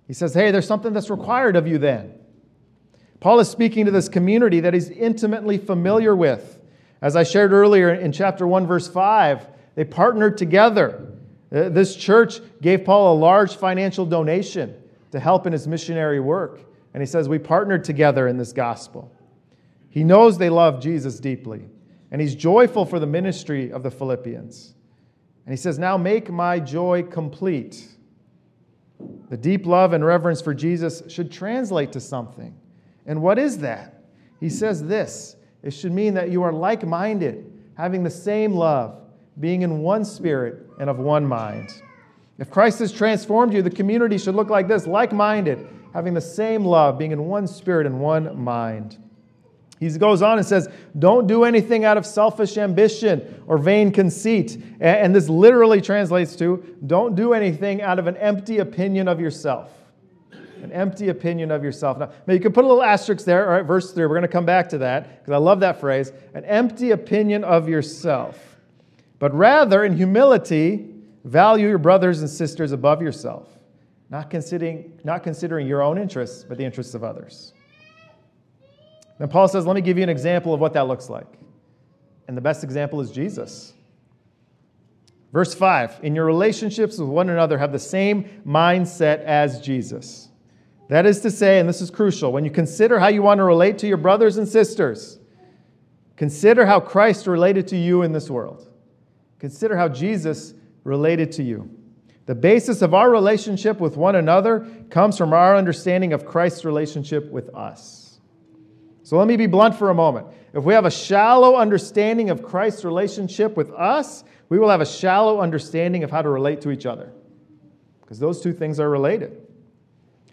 He 0.07 0.13
says, 0.13 0.35
hey, 0.35 0.51
there's 0.51 0.67
something 0.67 0.93
that's 0.93 1.11
required 1.11 1.57
of 1.57 1.67
you 1.67 1.79
then. 1.79 2.15
Paul 3.21 3.41
is 3.41 3.49
speaking 3.49 3.87
to 3.87 3.91
this 3.91 4.09
community 4.09 4.61
that 4.61 4.75
he's 4.75 4.91
intimately 4.91 5.57
familiar 5.57 6.15
with. 6.15 6.59
As 7.01 7.17
I 7.17 7.23
shared 7.23 7.53
earlier 7.53 7.93
in 7.93 8.13
chapter 8.13 8.47
1, 8.47 8.67
verse 8.67 8.87
5, 8.87 9.47
they 9.75 9.85
partnered 9.85 10.37
together. 10.37 11.13
Uh, 11.51 11.69
this 11.71 11.97
church 11.97 12.41
gave 12.61 12.85
Paul 12.85 13.15
a 13.15 13.17
large 13.19 13.57
financial 13.57 14.05
donation 14.05 14.75
to 15.13 15.21
help 15.21 15.47
in 15.47 15.53
his 15.53 15.67
missionary 15.67 16.21
work. 16.21 16.61
And 16.93 17.03
he 17.03 17.07
says, 17.07 17.29
We 17.29 17.39
partnered 17.39 17.85
together 17.85 18.29
in 18.29 18.37
this 18.37 18.53
gospel. 18.53 19.11
He 19.89 20.05
knows 20.05 20.39
they 20.39 20.51
love 20.51 20.81
Jesus 20.81 21.19
deeply 21.19 21.65
and 22.15 22.21
he's 22.21 22.37
joyful 22.37 22.87
for 22.87 23.01
the 23.01 23.07
ministry 23.09 23.73
of 23.73 23.83
the 23.83 23.91
Philippians. 23.91 24.75
And 25.47 25.53
he 25.53 25.57
says, 25.57 25.81
Now 25.81 25.97
make 25.97 26.31
my 26.31 26.61
joy 26.61 27.03
complete. 27.03 27.89
The 29.31 29.37
deep 29.37 29.67
love 29.67 29.93
and 29.93 30.05
reverence 30.05 30.41
for 30.41 30.55
Jesus 30.55 31.03
should 31.09 31.33
translate 31.33 31.93
to 31.93 32.01
something. 32.01 32.55
And 33.07 33.21
what 33.23 33.39
is 33.39 33.59
that? 33.59 34.03
He 34.41 34.49
says 34.49 34.83
this 34.85 35.37
it 35.63 35.73
should 35.73 35.93
mean 35.93 36.15
that 36.15 36.31
you 36.31 36.43
are 36.43 36.53
like 36.53 36.87
minded, 36.87 37.51
having 37.77 38.05
the 38.05 38.11
same 38.11 38.53
love, 38.53 39.01
being 39.41 39.63
in 39.63 39.79
one 39.79 40.05
spirit 40.05 40.67
and 40.79 40.91
of 40.91 40.99
one 40.99 41.27
mind. 41.27 41.83
If 42.39 42.51
Christ 42.51 42.81
has 42.81 42.93
transformed 42.93 43.53
you, 43.53 43.63
the 43.63 43.71
community 43.71 44.19
should 44.19 44.35
look 44.35 44.51
like 44.51 44.69
this 44.69 44.87
like 44.87 45.13
minded, 45.13 45.67
having 45.93 46.15
the 46.15 46.21
same 46.21 46.65
love, 46.65 46.99
being 46.99 47.13
in 47.13 47.25
one 47.27 47.47
spirit 47.47 47.87
and 47.87 48.01
one 48.01 48.39
mind. 48.39 48.99
He 49.81 49.91
goes 49.99 50.23
on 50.23 50.39
and 50.39 50.47
says, 50.47 50.69
Don't 50.99 51.27
do 51.27 51.45
anything 51.45 51.85
out 51.85 51.97
of 51.97 52.07
selfish 52.07 52.57
ambition 52.57 53.43
or 53.47 53.59
vain 53.59 53.91
conceit. 53.91 54.63
And 54.81 55.15
this 55.15 55.29
literally 55.29 55.81
translates 55.81 56.37
to, 56.37 56.77
Don't 56.87 57.15
do 57.15 57.33
anything 57.33 57.83
out 57.83 57.99
of 57.99 58.07
an 58.07 58.17
empty 58.19 58.59
opinion 58.59 59.09
of 59.09 59.21
yourself. 59.21 59.71
An 60.63 60.73
empty 60.73 61.09
opinion 61.09 61.51
of 61.51 61.63
yourself. 61.63 61.99
Now, 61.99 62.11
you 62.29 62.41
can 62.41 62.53
put 62.53 62.65
a 62.65 62.69
little 62.69 62.83
asterisk 62.83 63.27
there, 63.27 63.47
all 63.47 63.53
right, 63.57 63.67
verse 63.67 63.93
3. 63.93 64.07
We're 64.07 64.15
going 64.15 64.23
to 64.23 64.29
come 64.29 64.47
back 64.47 64.69
to 64.71 64.79
that 64.79 65.21
because 65.21 65.33
I 65.33 65.37
love 65.39 65.61
that 65.61 65.81
phrase. 65.81 66.13
An 66.33 66.45
empty 66.45 66.93
opinion 66.93 67.45
of 67.45 67.69
yourself. 67.69 68.57
But 69.19 69.35
rather, 69.35 69.85
in 69.85 69.97
humility, 69.97 70.89
value 71.25 71.69
your 71.69 71.79
brothers 71.79 72.21
and 72.21 72.31
sisters 72.31 72.73
above 72.73 73.03
yourself, 73.03 73.49
not 74.11 74.31
considering, 74.31 74.99
not 75.03 75.23
considering 75.23 75.67
your 75.67 75.83
own 75.83 75.99
interests, 75.99 76.45
but 76.45 76.59
the 76.59 76.65
interests 76.65 76.95
of 76.95 77.03
others. 77.03 77.54
Then 79.19 79.29
Paul 79.29 79.49
says, 79.49 79.67
Let 79.67 79.75
me 79.75 79.81
give 79.81 79.97
you 79.97 80.03
an 80.03 80.09
example 80.09 80.55
of 80.55 80.61
what 80.61 80.73
that 80.75 80.89
looks 80.89 81.09
like. 81.09 81.39
And 82.27 82.37
the 82.37 82.41
best 82.41 82.65
example 82.65 83.01
is 83.01 83.11
Jesus. 83.11 83.75
Verse 85.33 85.55
5 85.55 86.01
In 86.03 86.15
your 86.15 86.25
relationships 86.25 86.99
with 86.99 87.09
one 87.09 87.29
another, 87.29 87.59
have 87.59 87.73
the 87.73 87.79
same 87.79 88.43
mindset 88.47 89.23
as 89.25 89.61
Jesus. 89.61 90.29
That 90.89 91.07
is 91.07 91.21
to 91.21 91.31
say, 91.31 91.59
and 91.59 91.69
this 91.69 91.81
is 91.81 91.91
crucial, 91.91 92.31
when 92.31 92.45
you 92.45 92.51
consider 92.51 92.99
how 92.99 93.09
you 93.09 93.23
want 93.23 93.39
to 93.39 93.45
relate 93.45 93.79
to 93.79 93.87
your 93.87 93.97
brothers 93.97 94.37
and 94.37 94.47
sisters, 94.47 95.19
consider 96.17 96.67
how 96.67 96.79
Christ 96.79 97.27
related 97.27 97.67
to 97.69 97.77
you 97.77 98.03
in 98.03 98.13
this 98.13 98.31
world. 98.31 98.69
Consider 99.39 99.77
how 99.77 99.89
Jesus 99.89 100.55
related 100.85 101.33
to 101.33 101.43
you. 101.43 101.71
The 102.27 102.35
basis 102.35 102.81
of 102.81 102.95
our 102.95 103.11
relationship 103.11 103.81
with 103.81 103.97
one 103.97 104.17
another 104.17 104.67
comes 104.91 105.19
from 105.19 105.33
our 105.33 105.57
understanding 105.57 106.13
of 106.13 106.25
Christ's 106.25 106.65
relationship 106.65 107.31
with 107.31 107.55
us. 107.55 108.04
So 109.05 109.19
let 109.19 109.29
me 109.29 109.37
be 109.37 109.47
blunt 109.47 109.77
for 109.77 109.91
a 109.91 109.95
moment. 109.95 110.27
If 110.55 110.65
we 110.65 110.73
have 110.73 110.87
a 110.87 110.91
shallow 110.91 111.57
understanding 111.57 112.31
of 112.31 112.43
Christ's 112.43 112.85
relationship 112.85 113.57
with 113.57 113.71
us, 113.73 114.25
we 114.49 114.59
will 114.59 114.71
have 114.71 114.81
a 114.81 114.87
shallow 114.87 115.41
understanding 115.41 116.05
of 116.05 116.11
how 116.11 116.23
to 116.23 116.29
relate 116.29 116.63
to 116.63 116.71
each 116.71 116.87
other. 116.87 117.13
Because 118.01 118.19
those 118.19 118.41
two 118.41 118.53
things 118.53 118.81
are 118.81 118.89
related. 118.89 119.41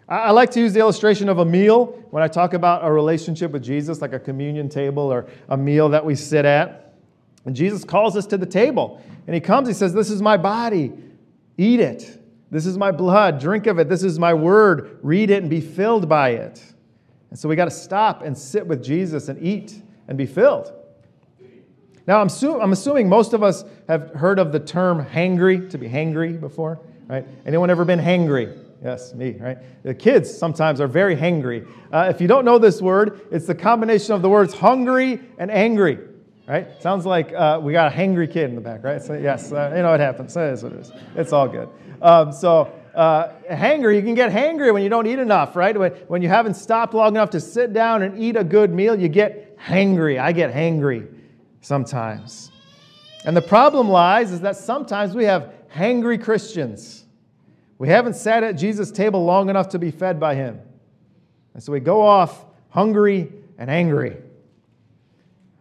I 0.08 0.30
like 0.30 0.50
to 0.52 0.60
use 0.60 0.72
the 0.72 0.80
illustration 0.80 1.28
of 1.28 1.38
a 1.38 1.44
meal 1.44 1.86
when 2.10 2.22
I 2.22 2.28
talk 2.28 2.54
about 2.54 2.84
a 2.84 2.90
relationship 2.90 3.50
with 3.50 3.62
Jesus, 3.62 4.00
like 4.00 4.12
a 4.12 4.18
communion 4.18 4.68
table 4.68 5.02
or 5.02 5.26
a 5.48 5.56
meal 5.56 5.90
that 5.90 6.04
we 6.04 6.14
sit 6.14 6.44
at. 6.44 6.94
And 7.44 7.54
Jesus 7.54 7.84
calls 7.84 8.16
us 8.16 8.26
to 8.26 8.38
the 8.38 8.46
table. 8.46 9.02
And 9.26 9.34
he 9.34 9.40
comes, 9.40 9.68
he 9.68 9.74
says, 9.74 9.92
This 9.92 10.10
is 10.10 10.22
my 10.22 10.36
body, 10.36 10.92
eat 11.58 11.80
it. 11.80 12.18
This 12.50 12.66
is 12.66 12.76
my 12.76 12.90
blood, 12.90 13.38
drink 13.40 13.66
of 13.66 13.78
it. 13.78 13.88
This 13.88 14.02
is 14.02 14.18
my 14.18 14.34
word, 14.34 14.98
read 15.02 15.30
it 15.30 15.42
and 15.42 15.50
be 15.50 15.60
filled 15.60 16.08
by 16.08 16.30
it. 16.30 16.62
And 17.32 17.38
so 17.38 17.48
we 17.48 17.56
got 17.56 17.64
to 17.64 17.70
stop 17.70 18.20
and 18.20 18.36
sit 18.36 18.66
with 18.66 18.84
Jesus 18.84 19.30
and 19.30 19.42
eat 19.42 19.80
and 20.06 20.18
be 20.18 20.26
filled. 20.26 20.70
Now, 22.06 22.20
I'm, 22.20 22.28
I'm 22.60 22.72
assuming 22.72 23.08
most 23.08 23.32
of 23.32 23.42
us 23.42 23.64
have 23.88 24.10
heard 24.10 24.38
of 24.38 24.52
the 24.52 24.60
term 24.60 25.02
hangry, 25.02 25.70
to 25.70 25.78
be 25.78 25.88
hangry 25.88 26.38
before, 26.38 26.78
right? 27.08 27.26
Anyone 27.46 27.70
ever 27.70 27.86
been 27.86 28.00
hangry? 28.00 28.62
Yes, 28.84 29.14
me, 29.14 29.30
right? 29.40 29.56
The 29.82 29.94
kids 29.94 30.30
sometimes 30.30 30.78
are 30.78 30.86
very 30.86 31.16
hangry. 31.16 31.66
Uh, 31.90 32.12
if 32.14 32.20
you 32.20 32.28
don't 32.28 32.44
know 32.44 32.58
this 32.58 32.82
word, 32.82 33.22
it's 33.30 33.46
the 33.46 33.54
combination 33.54 34.14
of 34.14 34.20
the 34.20 34.28
words 34.28 34.52
hungry 34.52 35.18
and 35.38 35.50
angry, 35.50 36.00
right? 36.46 36.82
Sounds 36.82 37.06
like 37.06 37.32
uh, 37.32 37.58
we 37.62 37.72
got 37.72 37.90
a 37.90 37.96
hangry 37.96 38.30
kid 38.30 38.50
in 38.50 38.56
the 38.56 38.60
back, 38.60 38.84
right? 38.84 39.00
So, 39.00 39.14
yes, 39.14 39.52
uh, 39.52 39.72
you 39.74 39.80
know 39.80 39.94
it 39.94 40.00
happens. 40.00 40.36
It 40.36 40.52
is 40.52 40.62
what 40.62 40.74
it 40.74 40.80
is. 40.80 40.92
It's 41.16 41.32
all 41.32 41.48
good. 41.48 41.70
Um, 42.02 42.30
so, 42.30 42.70
uh, 42.94 43.28
hangry, 43.50 43.96
you 43.96 44.02
can 44.02 44.14
get 44.14 44.30
hangry 44.30 44.72
when 44.72 44.82
you 44.82 44.88
don't 44.88 45.06
eat 45.06 45.18
enough, 45.18 45.56
right? 45.56 45.76
When, 45.78 45.92
when 46.08 46.22
you 46.22 46.28
haven't 46.28 46.54
stopped 46.54 46.94
long 46.94 47.16
enough 47.16 47.30
to 47.30 47.40
sit 47.40 47.72
down 47.72 48.02
and 48.02 48.22
eat 48.22 48.36
a 48.36 48.44
good 48.44 48.72
meal, 48.72 48.98
you 48.98 49.08
get 49.08 49.58
hangry. 49.58 50.20
I 50.20 50.32
get 50.32 50.52
hangry 50.52 51.08
sometimes. 51.60 52.50
And 53.24 53.36
the 53.36 53.42
problem 53.42 53.88
lies 53.88 54.32
is 54.32 54.40
that 54.40 54.56
sometimes 54.56 55.14
we 55.14 55.24
have 55.24 55.52
hangry 55.74 56.22
Christians 56.22 57.02
we 57.82 57.88
haven't 57.88 58.14
sat 58.14 58.44
at 58.44 58.52
Jesus' 58.52 58.92
table 58.92 59.24
long 59.24 59.50
enough 59.50 59.70
to 59.70 59.78
be 59.80 59.90
fed 59.90 60.20
by 60.20 60.36
him. 60.36 60.60
And 61.52 61.60
so 61.60 61.72
we 61.72 61.80
go 61.80 62.00
off 62.00 62.44
hungry 62.68 63.32
and 63.58 63.68
angry. 63.68 64.18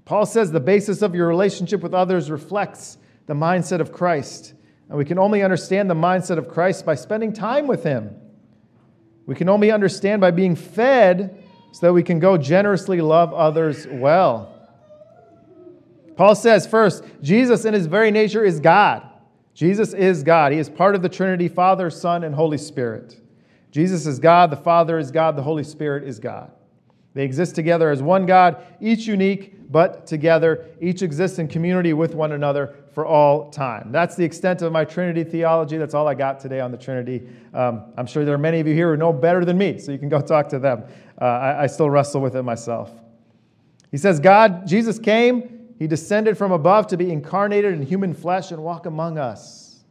Paul 0.06 0.28
says 0.28 0.52
the 0.52 0.60
basis 0.60 1.02
of 1.02 1.16
your 1.16 1.28
relationship 1.28 1.82
with 1.82 1.96
others 1.96 2.30
reflects 2.30 3.00
the 3.26 3.34
mindset 3.34 3.80
of 3.80 3.92
Christ. 3.92 4.54
And 4.92 4.98
we 4.98 5.06
can 5.06 5.18
only 5.18 5.42
understand 5.42 5.90
the 5.90 5.96
mindset 5.96 6.38
of 6.38 6.50
Christ 6.50 6.86
by 6.86 6.96
spending 6.96 7.32
time 7.32 7.66
with 7.66 7.82
him. 7.82 8.14
We 9.26 9.36
can 9.36 9.48
only 9.48 9.72
understand 9.72 10.20
by 10.20 10.32
being 10.32 10.54
fed 10.54 11.42
so 11.72 11.88
that 11.88 11.94
we 11.94 12.04
can 12.04 12.20
go 12.20 12.38
generously 12.38 13.00
love 13.00 13.34
others 13.34 13.88
well. 13.88 14.54
Paul 16.18 16.36
says, 16.36 16.68
first, 16.68 17.06
Jesus 17.22 17.64
in 17.64 17.74
his 17.74 17.86
very 17.86 18.12
nature 18.12 18.44
is 18.44 18.60
God. 18.60 19.08
Jesus 19.54 19.94
is 19.94 20.24
God. 20.24 20.52
He 20.52 20.60
is 20.60 20.70
part 20.70 20.94
of 20.94 21.02
the 21.02 21.08
Trinity 21.08 21.48
Father, 21.48 21.90
Son, 21.90 22.26
and 22.26 22.36
Holy 22.36 22.58
Spirit. 22.58 23.18
Jesus 23.72 24.06
is 24.06 24.20
God, 24.20 24.50
the 24.50 24.58
Father 24.58 25.00
is 25.00 25.10
God, 25.10 25.38
the 25.38 25.44
Holy 25.44 25.64
Spirit 25.64 26.04
is 26.04 26.20
God. 26.20 26.52
They 27.14 27.24
exist 27.24 27.56
together 27.56 27.90
as 27.90 28.02
one 28.02 28.26
God, 28.26 28.64
each 28.80 29.06
unique, 29.06 29.72
but 29.72 30.08
together. 30.08 30.68
Each 30.80 31.02
exists 31.02 31.40
in 31.40 31.48
community 31.48 31.94
with 31.94 32.16
one 32.16 32.32
another 32.32 32.76
for 32.94 33.06
all 33.06 33.50
time. 33.50 33.92
That's 33.92 34.16
the 34.16 34.24
extent 34.24 34.62
of 34.62 34.72
my 34.72 34.86
Trinity 34.86 35.24
theology. 35.24 35.78
That's 35.78 35.94
all 35.94 36.08
I 36.08 36.14
got 36.14 36.40
today 36.40 36.60
on 36.60 36.72
the 36.72 36.78
Trinity. 36.78 37.28
Um, 37.54 37.94
I'm 37.98 38.06
sure 38.06 38.24
there 38.24 38.36
are 38.36 38.40
many 38.40 38.60
of 38.60 38.68
you 38.68 38.74
here 38.74 38.92
who 38.92 38.98
know 38.98 39.12
better 39.12 39.44
than 39.44 39.58
me, 39.58 39.78
so 39.78 39.92
you 39.92 40.00
can 40.00 40.10
go 40.10 40.22
talk 40.22 40.50
to 40.50 40.60
them. 40.60 40.84
Uh, 41.20 41.26
I, 41.26 41.64
I 41.64 41.68
still 41.68 41.90
wrestle 41.90 42.22
with 42.22 42.36
it 42.36 42.44
myself. 42.44 42.92
He 43.92 43.98
says, 43.98 44.20
God, 44.20 44.66
Jesus 44.66 44.98
came, 44.98 45.74
he 45.78 45.88
descended 45.88 46.38
from 46.38 46.52
above 46.52 46.88
to 46.88 46.98
be 46.98 47.12
incarnated 47.12 47.74
in 47.74 47.82
human 47.82 48.14
flesh 48.14 48.52
and 48.52 48.64
walk 48.64 48.86
among 48.86 49.18
us. 49.18 49.84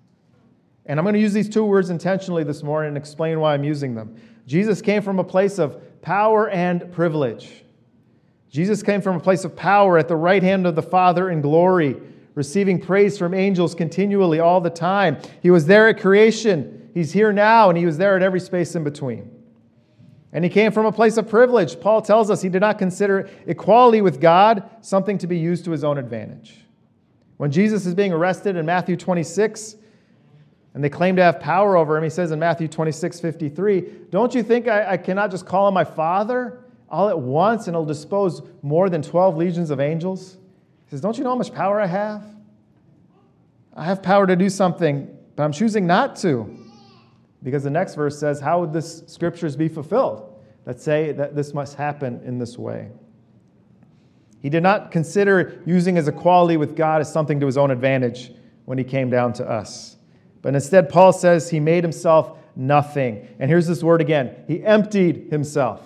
And 0.87 0.99
I'm 0.99 1.05
going 1.05 1.15
to 1.15 1.21
use 1.21 1.33
these 1.33 1.49
two 1.49 1.65
words 1.65 1.91
intentionally 1.91 2.43
this 2.43 2.62
morning 2.62 2.89
and 2.89 2.97
explain 2.97 3.41
why 3.41 3.55
I'm 3.55 3.65
using 3.65 3.95
them. 3.95 4.17
Jesus 4.50 4.83
came 4.83 5.00
from 5.00 5.21
a 5.21 5.25
place 5.25 5.61
of 5.61 5.80
power 6.02 6.50
and 6.50 6.91
privilege. 6.91 7.63
Jesus 8.49 8.82
came 8.82 9.00
from 9.00 9.15
a 9.15 9.21
place 9.21 9.45
of 9.45 9.54
power 9.54 9.97
at 9.97 10.08
the 10.08 10.17
right 10.17 10.43
hand 10.43 10.67
of 10.67 10.75
the 10.75 10.82
Father 10.82 11.30
in 11.30 11.41
glory, 11.41 11.95
receiving 12.34 12.80
praise 12.80 13.17
from 13.17 13.32
angels 13.32 13.76
continually 13.76 14.41
all 14.41 14.60
the 14.60 14.69
time. 14.69 15.19
He 15.41 15.52
was 15.52 15.67
there 15.67 15.86
at 15.86 16.00
creation. 16.00 16.91
He's 16.95 17.13
here 17.13 17.32
now, 17.32 17.69
and 17.69 17.78
he 17.78 17.86
was 17.86 17.97
there 17.97 18.17
at 18.17 18.25
every 18.25 18.41
space 18.41 18.75
in 18.75 18.82
between. 18.82 19.30
And 20.32 20.43
he 20.43 20.50
came 20.50 20.73
from 20.73 20.84
a 20.84 20.91
place 20.91 21.17
of 21.17 21.28
privilege. 21.28 21.78
Paul 21.78 22.02
tells 22.02 22.28
us 22.28 22.43
he 22.43 22.49
did 22.49 22.58
not 22.58 22.76
consider 22.76 23.30
equality 23.47 24.00
with 24.00 24.21
God 24.21 24.69
something 24.80 25.17
to 25.19 25.28
be 25.28 25.39
used 25.39 25.65
to 25.67 25.71
his 25.71 25.84
own 25.84 25.97
advantage. 25.97 26.56
When 27.36 27.52
Jesus 27.52 27.86
is 27.86 27.95
being 27.95 28.13
arrested 28.13 28.56
in 28.56 28.67
Matthew 28.67 28.97
26, 28.97 29.76
and 30.75 30.85
they 30.85 30.89
claim 30.89 31.17
to 31.17 31.23
have 31.23 31.41
power 31.41 31.76
over 31.76 31.97
him, 31.97 32.04
he 32.04 32.11
says 32.11 32.30
in 32.30 32.39
Matthew 32.39 32.69
26, 32.69 33.21
53, 33.21 33.80
Don't 34.11 34.35
you 34.35 34.43
think 34.43 34.69
I, 34.69 34.93
I 34.93 34.97
cannot 34.97 35.30
just 35.30 35.47
call 35.47 35.67
on 35.67 35.75
my 35.75 35.85
Father 35.85 36.65
all 36.89 37.09
at 37.09 37.19
once 37.19 37.67
and 37.67 37.75
he'll 37.75 37.85
dispose 37.85 38.43
more 38.63 38.89
than 38.89 39.02
12 39.02 39.37
legions 39.37 39.71
of 39.71 39.80
angels? 39.80 40.37
He 40.87 40.91
says, 40.91 41.00
Don't 41.00 41.19
you 41.19 41.25
know 41.25 41.30
how 41.30 41.37
much 41.37 41.52
power 41.52 41.80
I 41.80 41.87
have? 41.87 42.25
I 43.75 43.85
have 43.85 44.02
power 44.02 44.26
to 44.26 44.37
do 44.37 44.49
something, 44.49 45.09
but 45.35 45.43
I'm 45.43 45.52
choosing 45.52 45.87
not 45.87 46.17
to. 46.17 46.56
Because 47.43 47.65
the 47.65 47.71
next 47.71 47.95
verse 47.95 48.19
says, 48.19 48.41
How 48.41 48.61
would 48.61 48.73
this 48.73 49.02
scriptures 49.06 49.56
be 49.56 49.69
fulfilled 49.69 50.41
that 50.67 50.80
say 50.80 51.13
that 51.13 51.35
this 51.35 51.52
must 51.52 51.76
happen 51.76 52.21
in 52.25 52.39
this 52.39 52.56
way? 52.56 52.91
He 54.41 54.49
did 54.49 54.63
not 54.63 54.91
consider 54.91 55.61
using 55.67 55.97
his 55.97 56.09
equality 56.09 56.56
with 56.56 56.76
God 56.76 57.00
as 57.00 57.13
something 57.13 57.41
to 57.41 57.47
his 57.47 57.59
own 57.59 57.71
advantage 57.71 58.33
when 58.65 58.78
he 58.78 58.85
came 58.85 59.11
down 59.11 59.33
to 59.35 59.49
us. 59.49 59.97
But 60.43 60.55
instead, 60.55 60.89
Paul 60.89 61.13
says 61.13 61.50
he 61.50 61.61
made 61.61 61.85
himself 61.85 62.39
nothing. 62.57 63.29
And 63.39 63.50
here's 63.50 63.67
this 63.67 63.83
word 63.83 64.00
again 64.00 64.35
he 64.47 64.65
emptied 64.65 65.29
himself. 65.31 65.83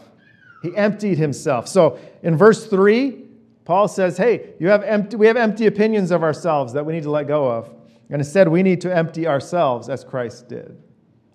He 0.63 0.75
emptied 0.77 1.19
himself. 1.19 1.69
So 1.69 1.99
in 2.23 2.37
verse 2.37 2.67
3, 2.67 3.23
Paul 3.65 3.89
says, 3.89 4.17
Hey, 4.17 4.55
you 4.59 4.69
have 4.69 4.83
empty, 4.83 5.17
we 5.17 5.27
have 5.27 5.37
empty 5.37 5.67
opinions 5.67 6.11
of 6.11 6.23
ourselves 6.23 6.73
that 6.73 6.85
we 6.85 6.93
need 6.93 7.03
to 7.03 7.11
let 7.11 7.27
go 7.27 7.51
of. 7.51 7.71
And 8.11 8.21
instead, 8.21 8.49
we 8.49 8.63
need 8.63 8.81
to 8.83 8.95
empty 8.95 9.27
ourselves 9.27 9.89
as 9.89 10.05
Christ 10.05 10.49
did. 10.49 10.77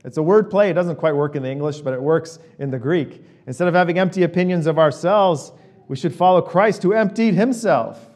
It's 0.06 0.18
a 0.18 0.24
word 0.24 0.50
play. 0.50 0.70
It 0.70 0.74
doesn't 0.74 0.96
quite 0.96 1.16
work 1.16 1.36
in 1.36 1.44
the 1.44 1.52
English, 1.52 1.82
but 1.82 1.94
it 1.94 2.02
works 2.02 2.40
in 2.58 2.72
the 2.72 2.80
Greek. 2.80 3.24
Instead 3.48 3.68
of 3.68 3.74
having 3.74 4.00
empty 4.00 4.24
opinions 4.24 4.66
of 4.66 4.80
ourselves, 4.80 5.52
we 5.88 5.96
should 5.96 6.16
follow 6.16 6.42
Christ 6.42 6.84
who 6.84 6.94
emptied 6.94 7.34
himself 7.34 8.08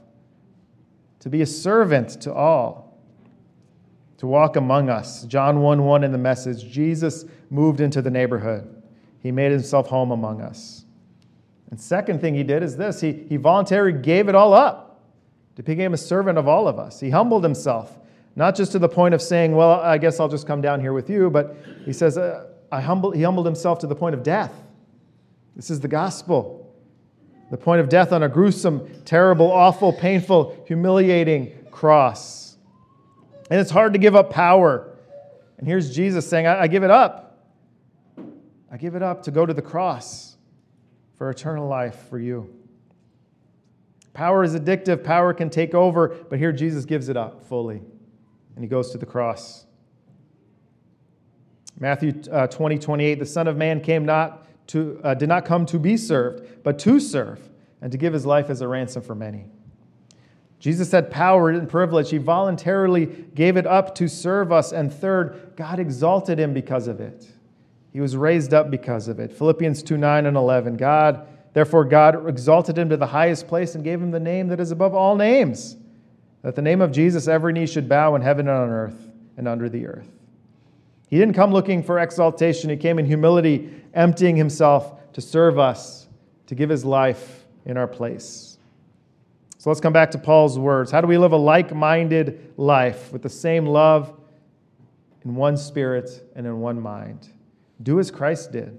to 1.19 1.29
be 1.29 1.41
a 1.41 1.45
servant 1.45 2.21
to 2.21 2.33
all, 2.33 2.82
to 4.23 4.27
walk 4.27 4.55
among 4.55 4.89
us. 4.89 5.25
John 5.25 5.59
1 5.59 5.83
1 5.83 6.05
in 6.05 6.13
the 6.13 6.17
message 6.17 6.71
Jesus 6.71 7.25
moved 7.49 7.81
into 7.81 8.01
the 8.01 8.09
neighborhood, 8.09 8.81
he 9.19 9.33
made 9.33 9.51
himself 9.51 9.87
home 9.87 10.11
among 10.11 10.39
us. 10.39 10.85
And 11.69 11.77
second 11.77 12.21
thing 12.21 12.33
he 12.33 12.43
did 12.43 12.63
is 12.63 12.77
this 12.77 13.01
he, 13.01 13.25
he 13.27 13.35
voluntarily 13.35 13.99
gave 13.99 14.29
it 14.29 14.35
all 14.35 14.53
up 14.53 15.03
to 15.57 15.61
become 15.61 15.93
a 15.93 15.97
servant 15.97 16.37
of 16.37 16.47
all 16.47 16.69
of 16.69 16.79
us. 16.79 17.01
He 17.01 17.09
humbled 17.09 17.43
himself 17.43 17.99
not 18.37 18.55
just 18.55 18.71
to 18.71 18.79
the 18.79 18.87
point 18.87 19.13
of 19.13 19.21
saying, 19.21 19.57
well, 19.57 19.81
I 19.81 19.97
guess 19.97 20.21
I'll 20.21 20.29
just 20.29 20.47
come 20.47 20.61
down 20.61 20.79
here 20.79 20.93
with 20.93 21.09
you, 21.09 21.29
but 21.29 21.57
he 21.83 21.91
says, 21.91 22.17
uh, 22.17 22.47
I 22.71 22.79
humble, 22.79 23.11
he 23.11 23.23
humbled 23.23 23.45
himself 23.45 23.79
to 23.79 23.87
the 23.87 23.95
point 23.95 24.15
of 24.15 24.23
death. 24.23 24.53
This 25.53 25.69
is 25.69 25.81
the 25.81 25.89
gospel. 25.89 26.73
The 27.51 27.57
point 27.57 27.81
of 27.81 27.89
death 27.89 28.13
on 28.13 28.23
a 28.23 28.29
gruesome, 28.29 28.89
terrible, 29.03 29.51
awful, 29.51 29.91
painful, 29.91 30.63
humiliating 30.65 31.51
cross. 31.71 32.42
And 33.53 33.61
it's 33.61 33.69
hard 33.69 33.93
to 33.93 33.99
give 33.99 34.15
up 34.15 34.31
power. 34.31 34.97
And 35.59 35.67
here's 35.67 35.93
Jesus 35.93 36.27
saying, 36.27 36.47
I, 36.47 36.61
I 36.61 36.67
give 36.67 36.81
it 36.81 36.89
up. 36.89 37.37
I 38.71 38.77
give 38.77 38.95
it 38.95 39.03
up 39.03 39.21
to 39.25 39.31
go 39.31 39.45
to 39.45 39.53
the 39.53 39.61
cross 39.61 40.37
for 41.19 41.29
eternal 41.29 41.67
life 41.67 42.09
for 42.09 42.17
you. 42.17 42.51
Power 44.13 44.43
is 44.43 44.55
addictive, 44.55 45.03
power 45.03 45.35
can 45.35 45.51
take 45.51 45.75
over, 45.75 46.17
but 46.31 46.39
here 46.39 46.51
Jesus 46.51 46.83
gives 46.83 47.09
it 47.09 47.15
up 47.15 47.45
fully 47.45 47.83
and 48.55 48.63
he 48.63 48.67
goes 48.67 48.89
to 48.89 48.97
the 48.97 49.05
cross. 49.05 49.67
Matthew 51.79 52.23
uh, 52.31 52.47
20, 52.47 52.79
28, 52.79 53.19
the 53.19 53.25
Son 53.27 53.47
of 53.47 53.55
Man 53.55 53.81
came 53.81 54.03
not 54.03 54.47
to, 54.69 54.99
uh, 55.03 55.13
did 55.13 55.29
not 55.29 55.45
come 55.45 55.67
to 55.67 55.77
be 55.77 55.95
served, 55.95 56.63
but 56.63 56.79
to 56.79 56.99
serve, 56.99 57.39
and 57.83 57.91
to 57.91 57.99
give 57.99 58.13
his 58.13 58.25
life 58.25 58.49
as 58.49 58.61
a 58.61 58.67
ransom 58.67 59.03
for 59.03 59.13
many. 59.13 59.45
Jesus 60.63 60.93
had 60.93 61.11
power 61.11 61.49
and 61.49 61.67
privilege. 61.67 62.09
He 62.09 62.19
voluntarily 62.19 63.07
gave 63.35 63.57
it 63.57 63.67
up 63.67 63.93
to 63.95 64.07
serve 64.07 64.53
us. 64.53 64.71
And 64.71 64.93
third, 64.93 65.51
God 65.57 65.77
exalted 65.77 66.39
him 66.39 66.53
because 66.53 66.87
of 66.87 67.01
it. 67.01 67.27
He 67.91 67.99
was 67.99 68.15
raised 68.15 68.53
up 68.53 68.71
because 68.71 69.09
of 69.09 69.19
it. 69.19 69.33
Philippians 69.33 69.83
2 69.83 69.97
9 69.97 70.25
and 70.25 70.37
11. 70.37 70.77
God, 70.77 71.27
therefore, 71.51 71.83
God 71.83 72.29
exalted 72.29 72.77
him 72.77 72.87
to 72.87 72.95
the 72.95 73.07
highest 73.07 73.45
place 73.49 73.75
and 73.75 73.83
gave 73.83 74.01
him 74.01 74.11
the 74.11 74.21
name 74.21 74.47
that 74.47 74.61
is 74.61 74.71
above 74.71 74.95
all 74.95 75.17
names 75.17 75.75
that 76.43 76.55
the 76.55 76.61
name 76.61 76.81
of 76.81 76.93
Jesus 76.93 77.27
every 77.27 77.51
knee 77.51 77.65
should 77.65 77.89
bow 77.89 78.15
in 78.15 78.21
heaven 78.21 78.47
and 78.47 78.57
on 78.57 78.69
earth 78.69 79.09
and 79.35 79.49
under 79.49 79.67
the 79.67 79.85
earth. 79.85 80.09
He 81.09 81.17
didn't 81.17 81.35
come 81.35 81.51
looking 81.51 81.83
for 81.83 81.99
exaltation, 81.99 82.69
he 82.69 82.77
came 82.77 82.99
in 82.99 83.05
humility, 83.05 83.69
emptying 83.93 84.37
himself 84.37 85.11
to 85.11 85.19
serve 85.19 85.59
us, 85.59 86.07
to 86.47 86.55
give 86.55 86.69
his 86.69 86.85
life 86.85 87.45
in 87.65 87.77
our 87.77 87.87
place. 87.87 88.52
So 89.63 89.69
let's 89.69 89.79
come 89.79 89.93
back 89.93 90.11
to 90.11 90.17
Paul's 90.17 90.59
words. 90.59 90.91
How 90.91 90.99
do 90.99 91.07
we 91.07 91.17
live 91.17 91.31
a 91.31 91.37
like 91.37 91.73
minded 91.73 92.51
life 92.57 93.13
with 93.13 93.21
the 93.21 93.29
same 93.29 93.65
love, 93.65 94.13
in 95.23 95.35
one 95.35 95.55
spirit, 95.55 96.29
and 96.35 96.45
in 96.45 96.59
one 96.59 96.81
mind? 96.81 97.29
Do 97.81 97.97
as 98.01 98.11
Christ 98.11 98.51
did. 98.51 98.77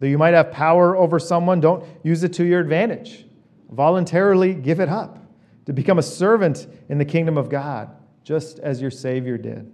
Though 0.00 0.06
you 0.06 0.16
might 0.16 0.32
have 0.32 0.50
power 0.50 0.96
over 0.96 1.18
someone, 1.18 1.60
don't 1.60 1.84
use 2.02 2.24
it 2.24 2.32
to 2.32 2.44
your 2.44 2.60
advantage. 2.60 3.26
Voluntarily 3.70 4.54
give 4.54 4.80
it 4.80 4.88
up 4.88 5.18
to 5.66 5.74
become 5.74 5.98
a 5.98 6.02
servant 6.02 6.68
in 6.88 6.96
the 6.96 7.04
kingdom 7.04 7.36
of 7.36 7.50
God, 7.50 7.90
just 8.24 8.60
as 8.60 8.80
your 8.80 8.90
Savior 8.90 9.36
did. 9.36 9.70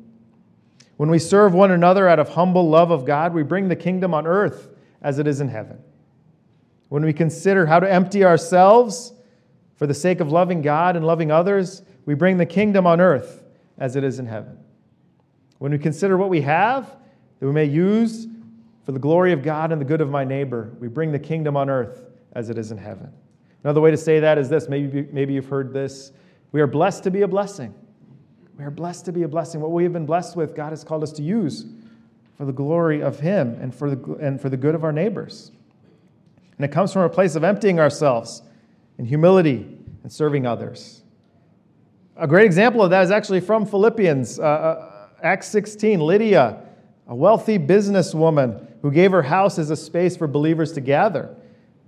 When 0.97 1.11
we 1.11 1.21
serve 1.21 1.55
one 1.55 1.71
another 1.71 2.09
out 2.09 2.19
of 2.19 2.31
humble 2.31 2.69
love 2.69 2.91
of 2.91 3.05
God, 3.05 3.33
we 3.35 3.45
bring 3.45 3.69
the 3.69 3.77
kingdom 3.77 4.15
on 4.15 4.27
earth 4.27 4.67
as 5.01 5.21
it 5.21 5.29
is 5.29 5.41
in 5.41 5.47
heaven. 5.47 5.79
When 6.89 7.05
we 7.05 7.13
consider 7.13 7.67
how 7.67 7.79
to 7.79 7.89
empty 7.89 8.25
ourselves 8.25 9.13
for 9.79 9.87
the 9.87 9.95
sake 9.95 10.21
of 10.21 10.31
loving 10.31 10.61
God 10.61 10.97
and 10.97 11.07
loving 11.07 11.31
others, 11.31 11.83
we 12.05 12.15
bring 12.15 12.37
the 12.37 12.47
kingdom 12.47 12.87
on 12.87 13.01
earth 13.01 13.45
as 13.79 13.95
it 13.95 14.03
is 14.03 14.19
in 14.19 14.27
heaven. 14.27 14.59
When 15.59 15.73
we 15.73 15.79
consider 15.79 16.17
what 16.17 16.29
we 16.29 16.41
have 16.43 16.97
that 17.39 17.47
we 17.47 17.53
may 17.53 17.65
use 17.65 18.27
for 18.85 18.93
the 18.93 18.99
glory 18.99 19.33
of 19.33 19.43
God 19.43 19.71
and 19.71 19.81
the 19.81 19.85
good 19.85 20.01
of 20.01 20.11
my 20.11 20.25
neighbor, 20.25 20.73
we 20.81 20.89
bring 20.89 21.13
the 21.13 21.19
kingdom 21.19 21.57
on 21.57 21.71
earth 21.71 22.05
as 22.33 22.51
it 22.51 22.59
is 22.59 22.73
in 22.73 22.79
heaven. 22.79 23.13
Another 23.63 23.81
way 23.81 23.93
to 23.93 23.97
say 23.97 24.19
that 24.21 24.37
is 24.37 24.49
this 24.49 24.69
maybe, 24.69 25.07
maybe 25.13 25.35
you've 25.35 25.49
heard 25.49 25.73
this. 25.73 26.11
We 26.51 26.61
are 26.61 26.67
blessed 26.67 27.05
to 27.05 27.11
be 27.11 27.23
a 27.23 27.29
blessing. 27.29 27.73
We 28.59 28.65
are 28.65 28.71
blessed 28.71 29.05
to 29.05 29.13
be 29.13 29.23
a 29.23 29.29
blessing. 29.29 29.61
What 29.61 29.71
we 29.71 29.85
have 29.85 29.93
been 29.93 30.07
blessed 30.07 30.37
with, 30.37 30.57
God 30.57 30.71
has 30.71 30.83
called 30.83 31.05
us 31.05 31.13
to 31.13 31.23
use 31.23 31.67
for 32.37 32.45
the 32.45 32.53
glory 32.53 33.01
of 33.01 33.21
Him 33.21 33.57
and 33.61 33.73
for 33.73 33.95
the, 33.95 34.15
and 34.15 34.41
for 34.41 34.49
the 34.49 34.57
good 34.57 34.75
of 34.75 34.83
our 34.83 34.93
neighbors. 34.93 35.53
And 36.57 36.65
it 36.65 36.73
comes 36.73 36.93
from 36.93 37.03
a 37.03 37.09
place 37.09 37.37
of 37.37 37.45
emptying 37.45 37.79
ourselves 37.79 38.43
in 38.99 39.05
humility 39.05 39.79
and 40.03 40.13
serving 40.13 40.47
others. 40.47 41.03
A 42.17 42.27
great 42.27 42.47
example 42.47 42.83
of 42.83 42.91
that 42.91 43.03
is 43.05 43.11
actually 43.11 43.41
from 43.41 43.65
Philippians, 43.65 44.39
uh, 44.39 44.43
uh 44.43 44.95
Acts 45.23 45.49
16. 45.49 46.01
Lydia, 46.01 46.63
a 47.07 47.15
wealthy 47.15 47.59
businesswoman 47.59 48.67
who 48.83 48.91
gave 48.91 49.11
her 49.13 49.23
house 49.23 49.59
as 49.59 49.71
a 49.71 49.77
space 49.77 50.17
for 50.17 50.27
believers 50.27 50.73
to 50.73 50.81
gather. 50.81 51.35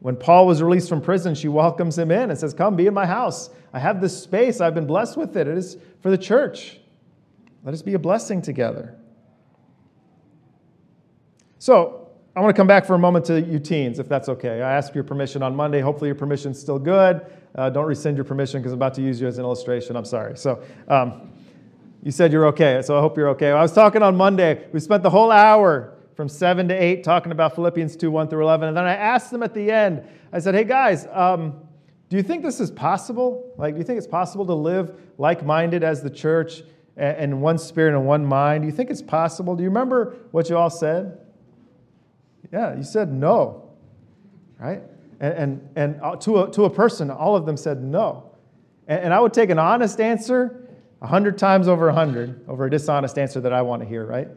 When 0.01 0.16
Paul 0.16 0.46
was 0.46 0.62
released 0.62 0.88
from 0.88 1.03
prison, 1.03 1.35
she 1.35 1.49
welcomes 1.49 1.99
him 1.99 2.11
in 2.11 2.31
and 2.31 2.38
says, 2.38 2.55
Come, 2.55 2.75
be 2.75 2.87
in 2.87 2.94
my 2.94 3.07
house. 3.07 3.51
I 3.73 3.79
have 3.79 4.01
this 4.01 4.20
space. 4.20 4.61
I've 4.61 4.75
been 4.75 4.87
blessed 4.87 5.16
with 5.16 5.37
it. 5.37 5.46
It 5.46 5.59
is 5.59 5.77
for 6.01 6.11
the 6.11 6.18
church. 6.18 6.79
Let 7.62 7.75
us 7.75 7.83
be 7.83 7.94
a 7.94 7.99
blessing 7.99 8.40
together. 8.40 8.96
So, 11.59 12.00
I 12.37 12.40
want 12.40 12.55
to 12.55 12.59
come 12.59 12.69
back 12.69 12.87
for 12.87 12.95
a 12.95 12.99
moment 12.99 13.25
to 13.25 13.40
you 13.40 13.59
teens, 13.59 13.99
if 13.99 14.09
that's 14.09 14.29
okay. 14.29 14.62
I 14.62 14.77
asked 14.77 14.95
your 14.95 15.03
permission 15.03 15.43
on 15.43 15.57
Monday. 15.57 15.81
Hopefully, 15.81 16.07
your 16.07 16.14
permission's 16.14 16.61
still 16.61 16.79
good. 16.79 17.27
Uh, 17.57 17.71
don't 17.71 17.87
rescind 17.87 18.16
your 18.16 18.25
permission 18.25 18.61
because 18.61 18.73
I'm 18.73 18.79
about 18.79 18.95
to 18.95 19.03
use 19.03 19.21
you 19.21 19.27
as 19.27 19.38
an 19.38 19.45
illustration. 19.45 19.97
I'm 19.97 20.05
sorry. 20.05 20.37
So, 20.37 20.62
um, 20.87 21.33
you 22.05 22.12
said 22.12 22.33
you're 22.33 22.47
okay, 22.47 22.83
so 22.83 22.97
I 22.97 23.01
hope 23.01 23.16
you're 23.16 23.31
okay. 23.31 23.51
I 23.51 23.61
was 23.61 23.73
talking 23.73 24.01
on 24.01 24.16
Monday. 24.16 24.64
We 24.73 24.79
spent 24.79 25.03
the 25.03 25.11
whole 25.11 25.33
hour 25.33 25.99
from 26.14 26.29
7 26.29 26.69
to 26.69 26.75
8 26.75 27.03
talking 27.03 27.33
about 27.33 27.57
Philippians 27.57 27.97
2 27.97 28.12
1 28.12 28.29
through 28.29 28.43
11. 28.45 28.69
And 28.69 28.77
then 28.77 28.85
I 28.85 28.95
asked 28.95 29.33
them 29.33 29.43
at 29.43 29.53
the 29.53 29.69
end, 29.69 30.07
I 30.33 30.38
said, 30.38 30.55
hey 30.55 30.64
guys, 30.64 31.09
um, 31.11 31.61
do 32.11 32.16
you 32.16 32.23
think 32.23 32.45
this 32.45 32.61
is 32.61 32.71
possible? 32.71 33.53
Like, 33.57 33.75
do 33.75 33.79
you 33.79 33.85
think 33.85 33.99
it's 33.99 34.07
possible 34.07 34.47
to 34.47 34.55
live 34.55 34.95
like 35.19 35.45
minded 35.45 35.83
as 35.83 36.01
the 36.01 36.11
church 36.11 36.62
and 36.97 37.43
one 37.43 37.59
spirit 37.59 37.95
and 37.95 38.07
one 38.07 38.25
mind? 38.25 38.62
Do 38.62 38.66
you 38.66 38.75
think 38.75 38.90
it's 38.90 39.03
possible? 39.03 39.57
Do 39.57 39.64
you 39.64 39.69
remember 39.69 40.16
what 40.31 40.49
you 40.49 40.57
all 40.57 40.71
said? 40.71 41.19
Yeah, 42.53 42.77
you 42.77 42.83
said 42.83 43.13
no, 43.13 43.71
right? 44.59 44.83
And, 45.21 45.35
and, 45.35 45.69
and 45.77 46.01
uh, 46.03 46.17
to, 46.17 46.43
a, 46.43 46.51
to 46.53 46.65
a 46.65 46.71
person, 46.71 47.11
all 47.11 47.37
of 47.37 47.47
them 47.47 47.57
said 47.57 47.83
no. 47.83 48.31
And, 48.89 49.05
and 49.05 49.15
I 49.15 49.21
would 49.21 49.33
take 49.33 49.51
an 49.51 49.59
honest 49.59 50.01
answer 50.01 50.69
a 51.03 51.07
hundred 51.07 51.39
times 51.39 51.69
over 51.69 51.89
a 51.89 51.95
hundred 51.95 52.49
over 52.49 52.67
a 52.67 52.71
dishonest 52.71 53.19
answer 53.19 53.41
that 53.41 53.53
I 53.53 53.63
want 53.63 53.83
to 53.83 53.89
hear, 53.89 54.05
right? 54.05 54.29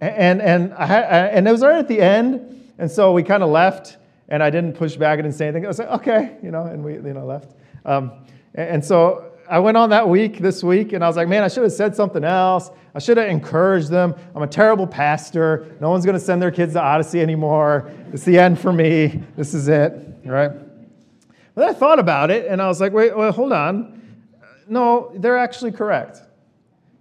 And, 0.00 0.40
and, 0.40 0.72
I, 0.74 1.26
and 1.26 1.46
it 1.46 1.52
was 1.52 1.62
right 1.62 1.78
at 1.78 1.88
the 1.88 2.00
end. 2.00 2.72
And 2.78 2.90
so 2.90 3.12
we 3.12 3.22
kind 3.22 3.42
of 3.42 3.50
left, 3.50 3.98
and 4.28 4.42
I 4.42 4.48
didn't 4.48 4.72
push 4.72 4.96
back. 4.96 5.18
I 5.18 5.22
didn't 5.22 5.34
say 5.34 5.46
anything. 5.46 5.66
I 5.66 5.68
was 5.68 5.78
like, 5.78 5.88
okay, 6.00 6.36
you 6.42 6.50
know, 6.50 6.62
and 6.62 6.82
we 6.82 6.94
you 6.94 7.02
know, 7.02 7.26
left. 7.26 7.54
Um, 7.84 8.24
and 8.54 8.84
so 8.84 9.29
I 9.50 9.58
went 9.58 9.76
on 9.76 9.90
that 9.90 10.08
week, 10.08 10.38
this 10.38 10.62
week, 10.62 10.92
and 10.92 11.02
I 11.02 11.08
was 11.08 11.16
like, 11.16 11.26
man, 11.26 11.42
I 11.42 11.48
should 11.48 11.64
have 11.64 11.72
said 11.72 11.96
something 11.96 12.22
else. 12.22 12.70
I 12.94 13.00
should 13.00 13.16
have 13.16 13.28
encouraged 13.28 13.88
them. 13.88 14.14
I'm 14.32 14.42
a 14.42 14.46
terrible 14.46 14.86
pastor. 14.86 15.76
No 15.80 15.90
one's 15.90 16.04
going 16.04 16.16
to 16.16 16.24
send 16.24 16.40
their 16.40 16.52
kids 16.52 16.74
to 16.74 16.80
Odyssey 16.80 17.20
anymore. 17.20 17.90
It's 18.12 18.22
the 18.22 18.38
end 18.38 18.60
for 18.60 18.72
me. 18.72 19.20
This 19.36 19.52
is 19.52 19.66
it, 19.66 19.92
right? 20.24 20.52
But 21.56 21.68
I 21.68 21.72
thought 21.72 21.98
about 21.98 22.30
it, 22.30 22.46
and 22.46 22.62
I 22.62 22.68
was 22.68 22.80
like, 22.80 22.92
wait, 22.92 23.16
wait 23.16 23.34
hold 23.34 23.52
on. 23.52 24.00
No, 24.68 25.10
they're 25.16 25.38
actually 25.38 25.72
correct. 25.72 26.22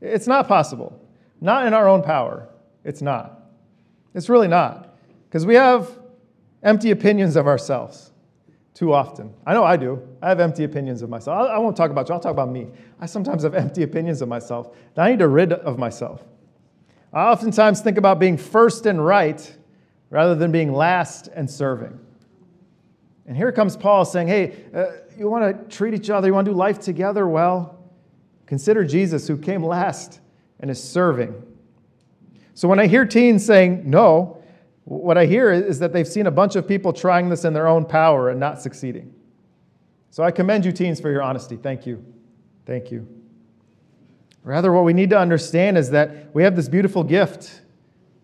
It's 0.01 0.25
not 0.25 0.47
possible, 0.47 0.99
not 1.39 1.67
in 1.67 1.75
our 1.75 1.87
own 1.87 2.01
power. 2.01 2.49
It's 2.83 3.03
not. 3.03 3.43
It's 4.15 4.27
really 4.27 4.47
not. 4.47 4.97
Because 5.27 5.45
we 5.45 5.53
have 5.53 5.99
empty 6.63 6.89
opinions 6.89 7.35
of 7.35 7.45
ourselves 7.45 8.08
too 8.79 8.93
often. 8.93 9.33
I 9.45 9.53
know 9.53 9.65
I 9.65 9.75
do. 9.75 10.01
I 10.21 10.29
have 10.29 10.39
empty 10.39 10.63
opinions 10.63 11.01
of 11.01 11.09
myself. 11.09 11.49
I 11.49 11.57
won't 11.57 11.75
talk 11.75 11.91
about 11.91 12.07
you, 12.07 12.15
I'll 12.15 12.21
talk 12.21 12.31
about 12.31 12.49
me. 12.49 12.67
I 12.97 13.07
sometimes 13.07 13.43
have 13.43 13.53
empty 13.53 13.83
opinions 13.83 14.21
of 14.21 14.29
myself 14.29 14.73
I 14.95 15.11
need 15.11 15.19
to 15.19 15.27
rid 15.27 15.51
of 15.51 15.77
myself. 15.77 16.23
I 17.11 17.27
oftentimes 17.27 17.81
think 17.81 17.97
about 17.97 18.19
being 18.19 18.37
first 18.37 18.85
and 18.85 19.05
right 19.05 19.57
rather 20.09 20.33
than 20.33 20.53
being 20.53 20.71
last 20.71 21.27
and 21.27 21.51
serving. 21.51 21.99
And 23.25 23.35
here 23.35 23.51
comes 23.51 23.75
Paul 23.75 24.05
saying, 24.05 24.29
hey, 24.29 24.63
uh, 24.73 24.85
you 25.17 25.29
want 25.29 25.69
to 25.69 25.75
treat 25.75 25.93
each 25.93 26.09
other, 26.09 26.27
you 26.27 26.33
want 26.33 26.45
to 26.45 26.51
do 26.51 26.57
life 26.57 26.79
together? 26.79 27.27
Well, 27.27 27.83
consider 28.45 28.85
Jesus 28.85 29.27
who 29.27 29.37
came 29.37 29.61
last 29.61 30.21
and 30.61 30.71
is 30.71 30.81
serving. 30.81 31.35
So 32.53 32.69
when 32.69 32.79
I 32.79 32.87
hear 32.87 33.05
teens 33.05 33.45
saying 33.45 33.89
no, 33.89 34.38
what 34.89 35.19
I 35.19 35.27
hear 35.27 35.51
is 35.51 35.77
that 35.79 35.93
they've 35.93 36.07
seen 36.07 36.25
a 36.25 36.31
bunch 36.31 36.55
of 36.55 36.67
people 36.67 36.91
trying 36.91 37.29
this 37.29 37.45
in 37.45 37.53
their 37.53 37.67
own 37.67 37.85
power 37.85 38.29
and 38.29 38.39
not 38.39 38.59
succeeding. 38.59 39.13
So 40.09 40.23
I 40.23 40.31
commend 40.31 40.65
you, 40.65 40.71
teens, 40.71 40.99
for 40.99 41.11
your 41.11 41.21
honesty. 41.21 41.57
Thank 41.57 41.85
you. 41.85 42.03
Thank 42.65 42.91
you. 42.91 43.07
Rather, 44.43 44.71
what 44.71 44.85
we 44.85 44.93
need 44.93 45.11
to 45.11 45.19
understand 45.19 45.77
is 45.77 45.91
that 45.91 46.33
we 46.33 46.41
have 46.41 46.55
this 46.55 46.67
beautiful 46.67 47.03
gift, 47.03 47.61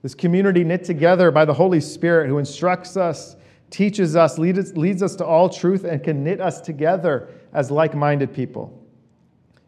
this 0.01 0.15
community 0.15 0.63
knit 0.63 0.83
together 0.83 1.29
by 1.29 1.45
the 1.45 1.53
Holy 1.53 1.79
Spirit 1.79 2.29
who 2.29 2.39
instructs 2.39 2.97
us, 2.97 3.35
teaches 3.69 4.15
us, 4.15 4.39
leads 4.39 5.03
us 5.03 5.15
to 5.17 5.25
all 5.25 5.49
truth, 5.49 5.83
and 5.83 6.03
can 6.03 6.23
knit 6.23 6.41
us 6.41 6.61
together 6.61 7.29
as 7.53 7.69
like 7.69 7.93
minded 7.93 8.33
people. 8.33 8.83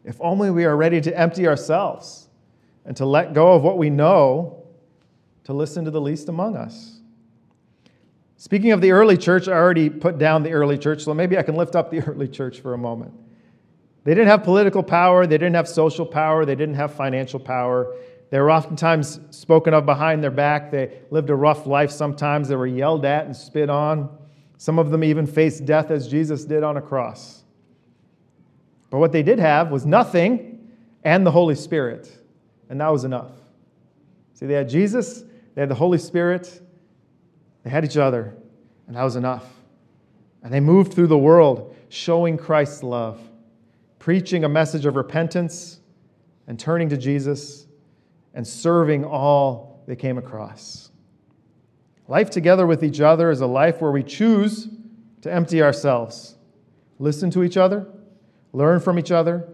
If 0.04 0.16
only 0.20 0.50
we 0.50 0.64
are 0.64 0.76
ready 0.76 1.00
to 1.02 1.16
empty 1.16 1.46
ourselves 1.46 2.28
and 2.84 2.96
to 2.96 3.06
let 3.06 3.34
go 3.34 3.52
of 3.52 3.62
what 3.62 3.78
we 3.78 3.88
know 3.88 4.57
to 5.48 5.54
listen 5.54 5.82
to 5.86 5.90
the 5.90 5.98
least 5.98 6.28
among 6.28 6.58
us. 6.58 7.00
Speaking 8.36 8.72
of 8.72 8.82
the 8.82 8.90
early 8.90 9.16
church, 9.16 9.48
I 9.48 9.52
already 9.52 9.88
put 9.88 10.18
down 10.18 10.42
the 10.42 10.52
early 10.52 10.76
church, 10.76 11.04
so 11.04 11.14
maybe 11.14 11.38
I 11.38 11.42
can 11.42 11.54
lift 11.54 11.74
up 11.74 11.90
the 11.90 12.00
early 12.06 12.28
church 12.28 12.60
for 12.60 12.74
a 12.74 12.78
moment. 12.78 13.14
They 14.04 14.12
didn't 14.12 14.28
have 14.28 14.44
political 14.44 14.82
power, 14.82 15.26
they 15.26 15.38
didn't 15.38 15.54
have 15.54 15.66
social 15.66 16.04
power, 16.04 16.44
they 16.44 16.54
didn't 16.54 16.74
have 16.74 16.92
financial 16.92 17.40
power. 17.40 17.96
They 18.28 18.38
were 18.38 18.50
oftentimes 18.50 19.20
spoken 19.30 19.72
of 19.72 19.86
behind 19.86 20.22
their 20.22 20.30
back. 20.30 20.70
They 20.70 20.98
lived 21.10 21.30
a 21.30 21.34
rough 21.34 21.64
life 21.66 21.90
sometimes. 21.90 22.48
They 22.48 22.56
were 22.56 22.66
yelled 22.66 23.06
at 23.06 23.24
and 23.24 23.34
spit 23.34 23.70
on. 23.70 24.14
Some 24.58 24.78
of 24.78 24.90
them 24.90 25.02
even 25.02 25.26
faced 25.26 25.64
death 25.64 25.90
as 25.90 26.08
Jesus 26.08 26.44
did 26.44 26.62
on 26.62 26.76
a 26.76 26.82
cross. 26.82 27.42
But 28.90 28.98
what 28.98 29.12
they 29.12 29.22
did 29.22 29.38
have 29.38 29.70
was 29.70 29.86
nothing 29.86 30.74
and 31.04 31.24
the 31.24 31.30
Holy 31.30 31.54
Spirit 31.54 32.14
and 32.68 32.78
that 32.82 32.92
was 32.92 33.04
enough. 33.04 33.30
See, 34.34 34.46
they 34.46 34.54
had 34.54 34.68
Jesus, 34.68 35.24
they 35.58 35.62
had 35.62 35.68
the 35.68 35.74
Holy 35.74 35.98
Spirit, 35.98 36.62
they 37.64 37.70
had 37.70 37.84
each 37.84 37.96
other, 37.96 38.32
and 38.86 38.94
that 38.94 39.02
was 39.02 39.16
enough. 39.16 39.44
And 40.40 40.54
they 40.54 40.60
moved 40.60 40.94
through 40.94 41.08
the 41.08 41.18
world 41.18 41.74
showing 41.88 42.38
Christ's 42.38 42.84
love, 42.84 43.18
preaching 43.98 44.44
a 44.44 44.48
message 44.48 44.86
of 44.86 44.94
repentance 44.94 45.80
and 46.46 46.60
turning 46.60 46.88
to 46.90 46.96
Jesus 46.96 47.66
and 48.34 48.46
serving 48.46 49.04
all 49.04 49.82
they 49.88 49.96
came 49.96 50.16
across. 50.16 50.92
Life 52.06 52.30
together 52.30 52.64
with 52.64 52.84
each 52.84 53.00
other 53.00 53.28
is 53.28 53.40
a 53.40 53.46
life 53.48 53.80
where 53.80 53.90
we 53.90 54.04
choose 54.04 54.68
to 55.22 55.32
empty 55.32 55.60
ourselves, 55.60 56.36
listen 57.00 57.32
to 57.32 57.42
each 57.42 57.56
other, 57.56 57.84
learn 58.52 58.78
from 58.78 58.96
each 58.96 59.10
other, 59.10 59.48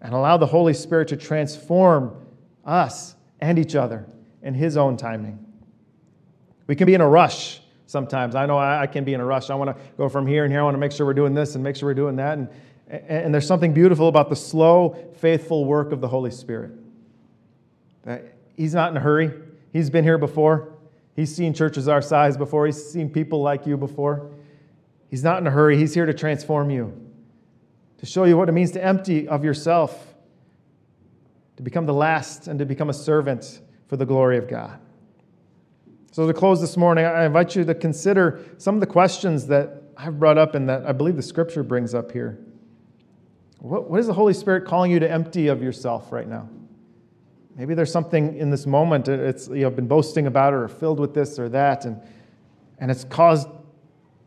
and 0.00 0.14
allow 0.14 0.36
the 0.36 0.46
Holy 0.46 0.74
Spirit 0.74 1.06
to 1.06 1.16
transform 1.16 2.26
us 2.64 3.14
and 3.40 3.56
each 3.56 3.76
other 3.76 4.08
in 4.44 4.54
His 4.54 4.76
own 4.76 4.96
timing. 4.96 5.44
We 6.68 6.76
can 6.76 6.86
be 6.86 6.94
in 6.94 7.00
a 7.00 7.08
rush 7.08 7.60
sometimes. 7.86 8.34
I 8.34 8.46
know 8.46 8.58
I, 8.58 8.86
can 8.86 9.04
be 9.04 9.14
in 9.14 9.20
a 9.20 9.24
rush. 9.24 9.50
I 9.50 9.54
want 9.54 9.76
to 9.76 9.82
go 9.96 10.08
from 10.08 10.26
here 10.26 10.44
and 10.44 10.52
here. 10.52 10.60
I 10.60 10.64
want 10.64 10.74
to 10.74 10.78
make 10.78 10.92
sure 10.92 11.04
we're 11.04 11.14
doing 11.14 11.34
this 11.34 11.54
and 11.56 11.64
make 11.64 11.76
sure 11.76 11.88
we're 11.88 11.94
doing 11.94 12.16
that. 12.16 12.38
And, 12.38 12.48
and 12.88 13.34
there's 13.34 13.46
something 13.46 13.74
beautiful 13.74 14.08
about 14.08 14.28
the 14.30 14.36
slow, 14.36 14.96
faithful 15.16 15.64
work 15.64 15.92
of 15.92 16.00
the 16.00 16.08
Holy 16.08 16.30
Spirit. 16.30 16.72
He's 18.56 18.74
not 18.74 18.90
in 18.90 18.96
a 18.96 19.00
hurry. 19.00 19.32
He's 19.72 19.90
been 19.90 20.04
here 20.04 20.18
before. 20.18 20.72
He's 21.16 21.34
seen 21.34 21.54
churches 21.54 21.88
our 21.88 22.02
size 22.02 22.36
before. 22.36 22.66
He's 22.66 22.90
seen 22.90 23.10
people 23.10 23.42
like 23.42 23.66
you 23.66 23.76
before. 23.76 24.30
He's 25.08 25.22
not 25.22 25.38
in 25.38 25.46
a 25.46 25.50
hurry. 25.50 25.76
He's 25.76 25.94
here 25.94 26.06
to 26.06 26.14
transform 26.14 26.70
you, 26.70 26.92
to 27.98 28.06
show 28.06 28.24
you 28.24 28.36
what 28.36 28.48
it 28.48 28.52
means 28.52 28.72
to 28.72 28.84
empty 28.84 29.28
of 29.28 29.44
yourself 29.44 30.14
to 31.56 31.62
become 31.62 31.86
the 31.86 31.94
last 31.94 32.48
and 32.48 32.58
to 32.58 32.66
become 32.66 32.90
a 32.90 32.94
servant 32.94 33.60
for 33.94 33.98
the 33.98 34.04
glory 34.04 34.38
of 34.38 34.48
God. 34.48 34.80
So, 36.10 36.26
to 36.26 36.34
close 36.34 36.60
this 36.60 36.76
morning, 36.76 37.04
I 37.04 37.26
invite 37.26 37.54
you 37.54 37.64
to 37.64 37.76
consider 37.76 38.44
some 38.58 38.74
of 38.74 38.80
the 38.80 38.88
questions 38.88 39.46
that 39.46 39.84
I've 39.96 40.18
brought 40.18 40.36
up 40.36 40.56
and 40.56 40.68
that 40.68 40.84
I 40.84 40.90
believe 40.90 41.14
the 41.14 41.22
scripture 41.22 41.62
brings 41.62 41.94
up 41.94 42.10
here. 42.10 42.40
What, 43.60 43.88
what 43.88 44.00
is 44.00 44.08
the 44.08 44.12
Holy 44.12 44.34
Spirit 44.34 44.64
calling 44.64 44.90
you 44.90 44.98
to 44.98 45.08
empty 45.08 45.46
of 45.46 45.62
yourself 45.62 46.10
right 46.10 46.26
now? 46.26 46.48
Maybe 47.54 47.74
there's 47.74 47.92
something 47.92 48.36
in 48.36 48.50
this 48.50 48.66
moment 48.66 49.08
uh, 49.08 49.12
it's 49.12 49.46
you 49.46 49.62
have 49.62 49.76
been 49.76 49.86
boasting 49.86 50.26
about 50.26 50.54
or 50.54 50.66
filled 50.66 50.98
with 50.98 51.14
this 51.14 51.38
or 51.38 51.48
that, 51.50 51.84
and, 51.84 52.00
and 52.80 52.90
it's 52.90 53.04
caused 53.04 53.46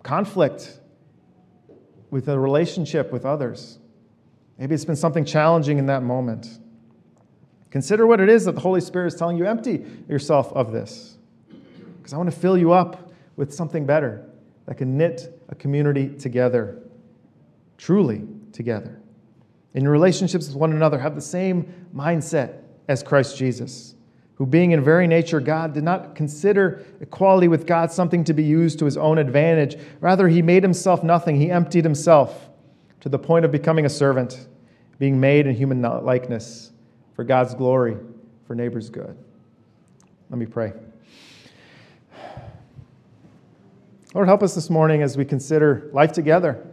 conflict 0.01 0.79
with 2.09 2.29
a 2.29 2.39
relationship 2.39 3.11
with 3.11 3.25
others. 3.25 3.79
Maybe 4.57 4.73
it's 4.75 4.85
been 4.85 4.95
something 4.95 5.25
challenging 5.25 5.77
in 5.77 5.87
that 5.87 6.03
moment. 6.03 6.57
Consider 7.71 8.07
what 8.07 8.19
it 8.19 8.29
is 8.29 8.45
that 8.45 8.53
the 8.53 8.61
Holy 8.61 8.81
Spirit 8.81 9.07
is 9.07 9.15
telling 9.15 9.37
you 9.37 9.45
empty 9.45 9.85
yourself 10.07 10.53
of 10.53 10.71
this. 10.71 11.17
Because 11.97 12.13
I 12.13 12.17
want 12.17 12.31
to 12.31 12.37
fill 12.37 12.57
you 12.57 12.71
up 12.71 13.11
with 13.35 13.53
something 13.53 13.85
better 13.85 14.25
that 14.65 14.75
can 14.75 14.97
knit 14.97 15.39
a 15.49 15.55
community 15.55 16.09
together, 16.09 16.81
truly 17.77 18.23
together. 18.53 19.01
In 19.73 19.83
your 19.83 19.91
relationships 19.91 20.47
with 20.47 20.55
one 20.55 20.71
another, 20.71 20.97
have 20.97 21.15
the 21.15 21.21
same 21.21 21.87
mindset 21.93 22.61
as 22.87 23.03
Christ 23.03 23.37
Jesus, 23.37 23.95
who, 24.35 24.45
being 24.45 24.71
in 24.71 24.83
very 24.83 25.05
nature 25.05 25.41
God, 25.41 25.73
did 25.73 25.83
not 25.83 26.15
consider 26.15 26.85
equality 27.01 27.47
with 27.47 27.67
God 27.67 27.91
something 27.91 28.23
to 28.23 28.33
be 28.33 28.43
used 28.43 28.79
to 28.79 28.85
his 28.85 28.97
own 28.97 29.17
advantage. 29.17 29.77
Rather, 29.99 30.27
he 30.29 30.41
made 30.41 30.63
himself 30.63 31.03
nothing. 31.03 31.35
He 31.35 31.51
emptied 31.51 31.83
himself 31.83 32.49
to 33.01 33.09
the 33.09 33.19
point 33.19 33.45
of 33.45 33.51
becoming 33.51 33.85
a 33.85 33.89
servant, 33.89 34.47
being 34.99 35.19
made 35.19 35.47
in 35.47 35.55
human 35.55 35.81
likeness 35.81 36.71
for 37.17 37.23
God's 37.23 37.55
glory, 37.55 37.97
for 38.45 38.53
neighbor's 38.53 38.91
good. 38.91 39.17
Let 40.29 40.37
me 40.37 40.45
pray. 40.45 40.71
Lord, 44.13 44.27
help 44.27 44.43
us 44.43 44.53
this 44.53 44.69
morning 44.69 45.01
as 45.01 45.17
we 45.17 45.25
consider 45.25 45.89
life 45.93 46.11
together 46.11 46.63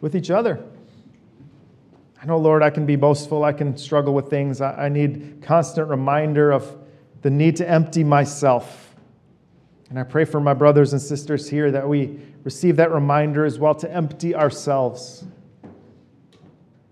with 0.00 0.16
each 0.16 0.30
other. 0.30 0.64
I 2.20 2.24
know, 2.24 2.38
Lord, 2.38 2.62
I 2.62 2.70
can 2.70 2.86
be 2.86 2.96
boastful. 2.96 3.44
I 3.44 3.52
can 3.52 3.76
struggle 3.76 4.14
with 4.14 4.30
things. 4.30 4.62
I, 4.62 4.88
need 4.88 5.42
constant 5.42 5.90
reminder 5.90 6.52
of 6.52 6.74
the 7.20 7.30
need 7.30 7.56
to 7.56 7.68
empty 7.68 8.02
myself. 8.02 8.96
And 9.90 9.98
I 9.98 10.04
pray 10.04 10.24
for 10.24 10.40
my 10.40 10.54
brothers 10.54 10.94
and 10.94 11.02
sisters 11.02 11.50
here 11.50 11.70
that 11.70 11.86
we 11.86 12.18
receive 12.44 12.76
that 12.76 12.92
reminder 12.92 13.44
as 13.44 13.58
well 13.58 13.74
to 13.74 13.92
empty 13.92 14.34
ourselves, 14.34 15.24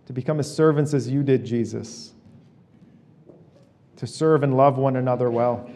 to 0.05 0.13
become 0.13 0.39
as 0.39 0.55
servants 0.55 0.93
as 0.93 1.09
you 1.09 1.23
did, 1.23 1.47
Jesus, 1.47 2.14
to 4.05 4.13
serve 4.13 4.43
and 4.43 4.57
love 4.57 4.77
one 4.77 4.97
another 4.97 5.31
well. 5.31 5.69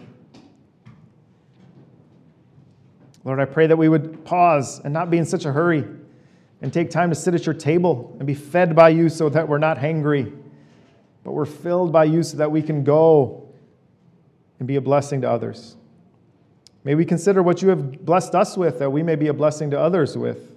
Lord, 3.25 3.41
I 3.41 3.47
pray 3.47 3.67
that 3.67 3.77
we 3.77 3.89
would 3.89 4.25
pause 4.25 4.81
and 4.81 4.93
not 4.93 5.11
be 5.11 5.19
in 5.19 5.25
such 5.25 5.45
a 5.45 5.53
hurry 5.53 5.85
and 6.61 6.73
take 6.73 6.91
time 6.91 7.09
to 7.09 7.15
sit 7.15 7.35
at 7.35 7.47
your 7.47 7.55
table 7.55 8.15
and 8.19 8.27
be 8.27 8.35
fed 8.35 8.77
by 8.77 8.91
you 8.91 9.09
so 9.09 9.29
that 9.29 9.49
we're 9.49 9.59
not 9.59 9.79
hangry, 9.79 10.37
but 11.25 11.33
we're 11.33 11.47
filled 11.47 11.93
by 11.93 12.05
you 12.05 12.23
so 12.23 12.37
that 12.37 12.51
we 12.51 12.63
can 12.63 12.85
go 12.85 13.49
and 14.59 14.69
be 14.69 14.77
a 14.77 14.81
blessing 14.81 15.21
to 15.23 15.31
others. 15.31 15.77
May 16.85 16.95
we 16.95 17.05
consider 17.05 17.43
what 17.43 17.63
you 17.63 17.69
have 17.69 18.05
blessed 18.05 18.35
us 18.35 18.57
with 18.57 18.79
that 18.79 18.91
we 18.91 19.03
may 19.03 19.15
be 19.15 19.29
a 19.29 19.35
blessing 19.35 19.71
to 19.71 19.81
others 19.81 20.17
with. 20.17 20.53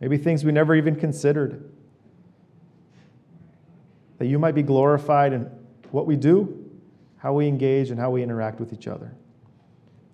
Maybe 0.00 0.18
things 0.18 0.44
we 0.44 0.52
never 0.52 0.74
even 0.74 0.96
considered. 0.96 1.70
That 4.18 4.26
you 4.26 4.38
might 4.38 4.54
be 4.54 4.62
glorified 4.62 5.32
in 5.32 5.50
what 5.90 6.06
we 6.06 6.16
do, 6.16 6.65
how 7.26 7.32
we 7.32 7.48
engage, 7.48 7.90
and 7.90 7.98
how 7.98 8.08
we 8.08 8.22
interact 8.22 8.60
with 8.60 8.72
each 8.72 8.86
other. 8.86 9.12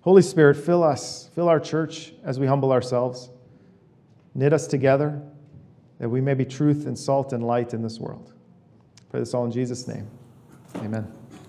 Holy 0.01 0.23
Spirit, 0.23 0.57
fill 0.57 0.83
us, 0.83 1.29
fill 1.35 1.47
our 1.47 1.59
church 1.59 2.11
as 2.23 2.39
we 2.39 2.47
humble 2.47 2.71
ourselves. 2.71 3.29
Knit 4.33 4.51
us 4.51 4.65
together 4.65 5.21
that 5.99 6.09
we 6.09 6.21
may 6.21 6.33
be 6.33 6.43
truth 6.43 6.87
and 6.87 6.97
salt 6.97 7.31
and 7.31 7.45
light 7.45 7.71
in 7.71 7.83
this 7.83 7.99
world. 7.99 8.33
pray 9.11 9.19
this 9.19 9.35
all 9.35 9.45
in 9.45 9.51
Jesus' 9.51 9.87
name. 9.87 10.07
Amen. 10.77 11.22